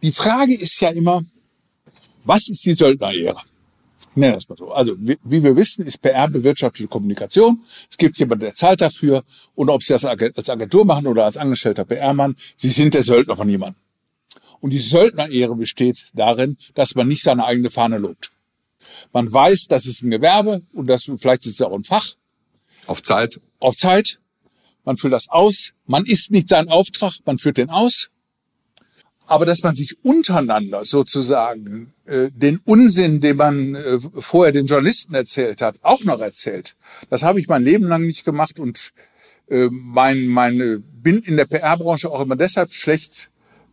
die 0.02 0.12
Frage 0.12 0.54
ist 0.54 0.80
ja 0.82 0.90
immer, 0.90 1.24
was 2.26 2.50
ist 2.50 2.66
die 2.66 2.74
Söldnerehre? 2.74 3.40
Nennen 4.16 4.34
das 4.34 4.48
mal 4.48 4.58
so. 4.58 4.72
Also, 4.72 4.96
wie, 5.00 5.18
wie 5.24 5.42
wir 5.42 5.56
wissen, 5.56 5.86
ist 5.86 6.00
PR 6.00 6.28
bewirtschaftete 6.28 6.88
Kommunikation. 6.88 7.64
Es 7.90 7.98
gibt 7.98 8.18
jemanden, 8.18 8.42
der 8.42 8.54
zahlt 8.54 8.82
dafür. 8.82 9.24
Und 9.56 9.70
ob 9.70 9.82
Sie 9.82 9.94
das 9.94 10.06
als 10.06 10.50
Agentur 10.50 10.86
machen 10.86 11.08
oder 11.08 11.26
als 11.26 11.38
angestellter 11.38 11.86
PR-Mann, 11.86 12.36
Sie 12.58 12.70
sind 12.70 12.94
der 12.94 13.04
Söldner 13.04 13.36
von 13.36 13.50
jemandem. 13.50 13.83
Und 14.64 14.70
die 14.70 14.80
Söldnerehre 14.80 15.58
besteht 15.58 16.06
darin, 16.14 16.56
dass 16.74 16.96
man 16.96 17.10
nicht 17.10 17.22
seine 17.22 17.44
eigene 17.44 17.70
Fahne 17.70 17.98
lobt. 17.98 18.32
Man 19.12 19.30
weiß, 19.30 19.68
das 19.68 19.86
ist 19.86 20.04
ein 20.04 20.10
Gewerbe 20.10 20.62
und 20.72 20.88
das, 20.88 21.04
vielleicht 21.18 21.46
ist 21.46 21.56
es 21.56 21.62
auch 21.62 21.74
ein 21.74 21.84
Fach. 21.84 22.14
Auf 22.88 23.04
Zeit. 23.04 23.42
Auf 23.60 23.76
Zeit. 23.76 24.22
Man 24.86 24.96
füllt 24.96 25.12
das 25.12 25.28
aus. 25.28 25.74
Man 25.86 26.06
ist 26.06 26.32
nicht 26.32 26.48
sein 26.48 26.70
Auftrag, 26.70 27.12
man 27.26 27.40
führt 27.40 27.58
den 27.58 27.70
aus. 27.70 28.12
Aber 29.26 29.46
dass 29.46 29.64
man 29.64 29.76
sich 29.76 30.02
untereinander 30.06 30.86
sozusagen 30.86 31.92
äh, 32.06 32.30
den 32.32 32.62
Unsinn, 32.64 33.20
den 33.20 33.36
man 33.36 33.76
äh, 33.76 34.00
vorher 34.00 34.54
den 34.54 34.68
Journalisten 34.68 35.14
erzählt 35.14 35.62
hat, 35.62 35.76
auch 35.82 36.06
noch 36.06 36.22
erzählt, 36.22 36.78
das 37.10 37.24
habe 37.24 37.42
ich 37.42 37.50
mein 37.50 37.66
Leben 37.66 37.84
lang 37.84 38.08
nicht 38.08 38.24
gemacht 38.24 38.62
und 38.62 38.94
äh, 39.50 39.68
mein, 39.70 40.28
meine, 40.28 40.80
bin 40.80 41.22
in 41.22 41.36
der 41.36 41.48
PR-Branche 41.48 42.10
auch 42.10 42.22
immer 42.22 42.38
deshalb 42.38 42.72
schlecht 42.72 43.30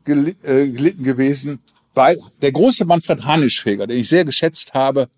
äh, 0.06 0.68
gelitten 0.68 1.04
gewesen, 1.04 1.60
weil 1.94 2.18
der 2.42 2.52
große 2.52 2.84
Manfred 2.84 3.24
Hanischfeger, 3.24 3.86
den 3.86 3.98
ich 3.98 4.08
sehr 4.08 4.24
geschätzt 4.24 4.74
habe, 4.74 5.08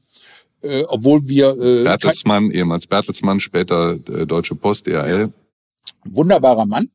äh, 0.63 0.83
obwohl 0.85 1.27
wir... 1.29 1.51
Äh, 1.61 1.85
Bertelsmann, 1.85 2.51
ehemals 2.51 2.87
Bertelsmann, 2.87 3.41
später 3.41 3.99
äh, 4.09 4.27
Deutsche 4.27 4.55
Post, 4.55 4.87
DRL. 4.87 5.33
Wunderbarer 6.05 6.67
Mann. 6.67 6.91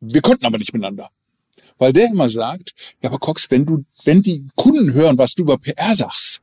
Wir 0.00 0.20
konnten 0.20 0.46
aber 0.46 0.58
nicht 0.58 0.72
miteinander. 0.72 1.10
Weil 1.78 1.92
der 1.92 2.08
immer 2.08 2.28
sagt, 2.28 2.74
ja, 3.02 3.08
aber 3.08 3.18
Cox, 3.18 3.50
wenn 3.50 3.64
du, 3.64 3.84
wenn 4.04 4.22
die 4.22 4.48
Kunden 4.54 4.92
hören, 4.92 5.18
was 5.18 5.34
du 5.34 5.42
über 5.42 5.58
PR 5.58 5.94
sagst, 5.94 6.42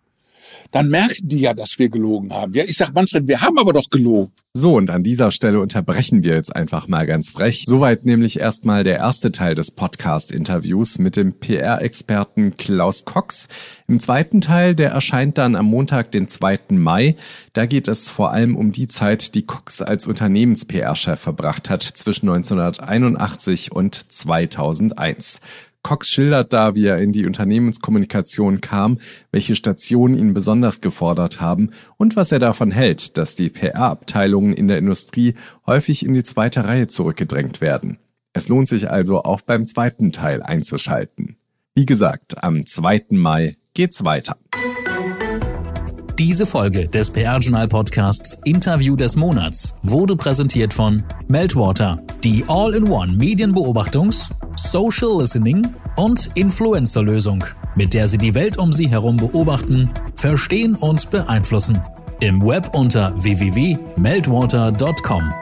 dann 0.71 0.89
merken 0.89 1.27
die 1.27 1.39
ja, 1.39 1.53
dass 1.53 1.79
wir 1.79 1.89
gelogen 1.89 2.34
haben. 2.34 2.53
Ja, 2.53 2.63
ich 2.63 2.75
sag 2.75 2.93
Manfred, 2.93 3.27
wir 3.27 3.41
haben 3.41 3.58
aber 3.58 3.73
doch 3.73 3.89
gelogen. 3.89 4.32
So, 4.53 4.75
und 4.75 4.89
an 4.89 5.03
dieser 5.03 5.32
Stelle 5.32 5.60
unterbrechen 5.60 6.23
wir 6.23 6.34
jetzt 6.34 6.55
einfach 6.55 6.88
mal 6.88 7.05
ganz 7.05 7.29
frech. 7.29 7.65
Soweit 7.67 8.05
nämlich 8.05 8.39
erstmal 8.39 8.84
der 8.84 8.97
erste 8.97 9.32
Teil 9.32 9.53
des 9.53 9.69
Podcast-Interviews 9.71 10.97
mit 10.97 11.15
dem 11.15 11.34
PR-Experten 11.34 12.58
Klaus 12.58 13.05
Cox. 13.05 13.47
Im 13.88 13.99
zweiten 13.99 14.41
Teil, 14.41 14.73
der 14.73 14.89
erscheint 14.89 15.38
dann 15.38 15.55
am 15.55 15.67
Montag, 15.67 16.12
den 16.12 16.27
2. 16.27 16.60
Mai. 16.71 17.15
Da 17.53 17.67
geht 17.67 17.88
es 17.88 18.10
vor 18.10 18.32
allem 18.32 18.55
um 18.55 18.71
die 18.71 18.88
Zeit, 18.88 19.36
die 19.36 19.43
Cox 19.43 19.84
als 19.84 20.08
Unternehmens-PR-Chef 20.08 21.19
verbracht 21.19 21.69
hat 21.69 21.84
zwischen 21.84 22.27
1981 22.27 23.71
und 23.71 24.12
2001. 24.12 25.41
Cox 25.82 26.10
schildert 26.10 26.52
da, 26.52 26.76
wie 26.76 26.86
er 26.86 27.00
in 27.00 27.13
die 27.13 27.26
Unternehmenskommunikation 27.26 28.60
kam, 28.62 29.00
welche 29.32 29.56
Stationen 29.56 30.18
ihn 30.18 30.34
besonders 30.34 30.82
gefordert 30.82 31.39
haben 31.39 31.72
und 31.98 32.15
was 32.15 32.32
er 32.32 32.39
davon 32.39 32.72
hält, 32.72 33.18
dass 33.18 33.36
die 33.36 33.50
PR-Abteilungen 33.50 34.54
in 34.54 34.68
der 34.68 34.78
Industrie 34.78 35.36
häufig 35.65 36.06
in 36.06 36.13
die 36.13 36.24
zweite 36.24 36.65
Reihe 36.65 36.88
zurückgedrängt 36.88 37.62
werden. 37.62 37.98
Es 38.34 38.50
lohnt 38.50 38.68
sich 38.68 38.89
also 38.89 39.24
auch 39.24 39.42
beim 39.42 39.65
zweiten 39.65 40.12
Teil 40.12 40.44
einzuschalten. 40.44 41.38
Wie 41.76 41.86
gesagt, 41.86 42.44
am 42.44 42.65
2. 42.65 43.06
Mai 43.12 43.56
geht's 43.74 44.04
weiter. 44.04 44.38
Diese 46.19 46.45
Folge 46.45 46.88
des 46.89 47.10
PR-Journal-Podcasts 47.12 48.39
Interview 48.43 48.97
des 48.97 49.15
Monats 49.15 49.79
wurde 49.84 50.17
präsentiert 50.17 50.73
von 50.73 51.01
Meltwater, 51.29 52.03
die 52.25 52.43
All-in-One 52.45 53.13
Medienbeobachtungs-, 53.13 54.29
Social 54.58 55.21
Listening 55.21 55.73
und 55.95 56.29
Influencer-Lösung, 56.36 57.45
mit 57.75 57.93
der 57.93 58.10
Sie 58.10 58.17
die 58.17 58.36
Welt 58.36 58.58
um 58.58 58.73
Sie 58.73 58.89
herum 58.89 59.15
beobachten, 59.15 59.91
verstehen 60.17 60.75
und 60.75 61.10
beeinflussen. 61.10 61.82
Im 62.19 62.45
Web 62.45 62.71
unter 62.73 63.13
www.meltwater.com. 63.23 65.34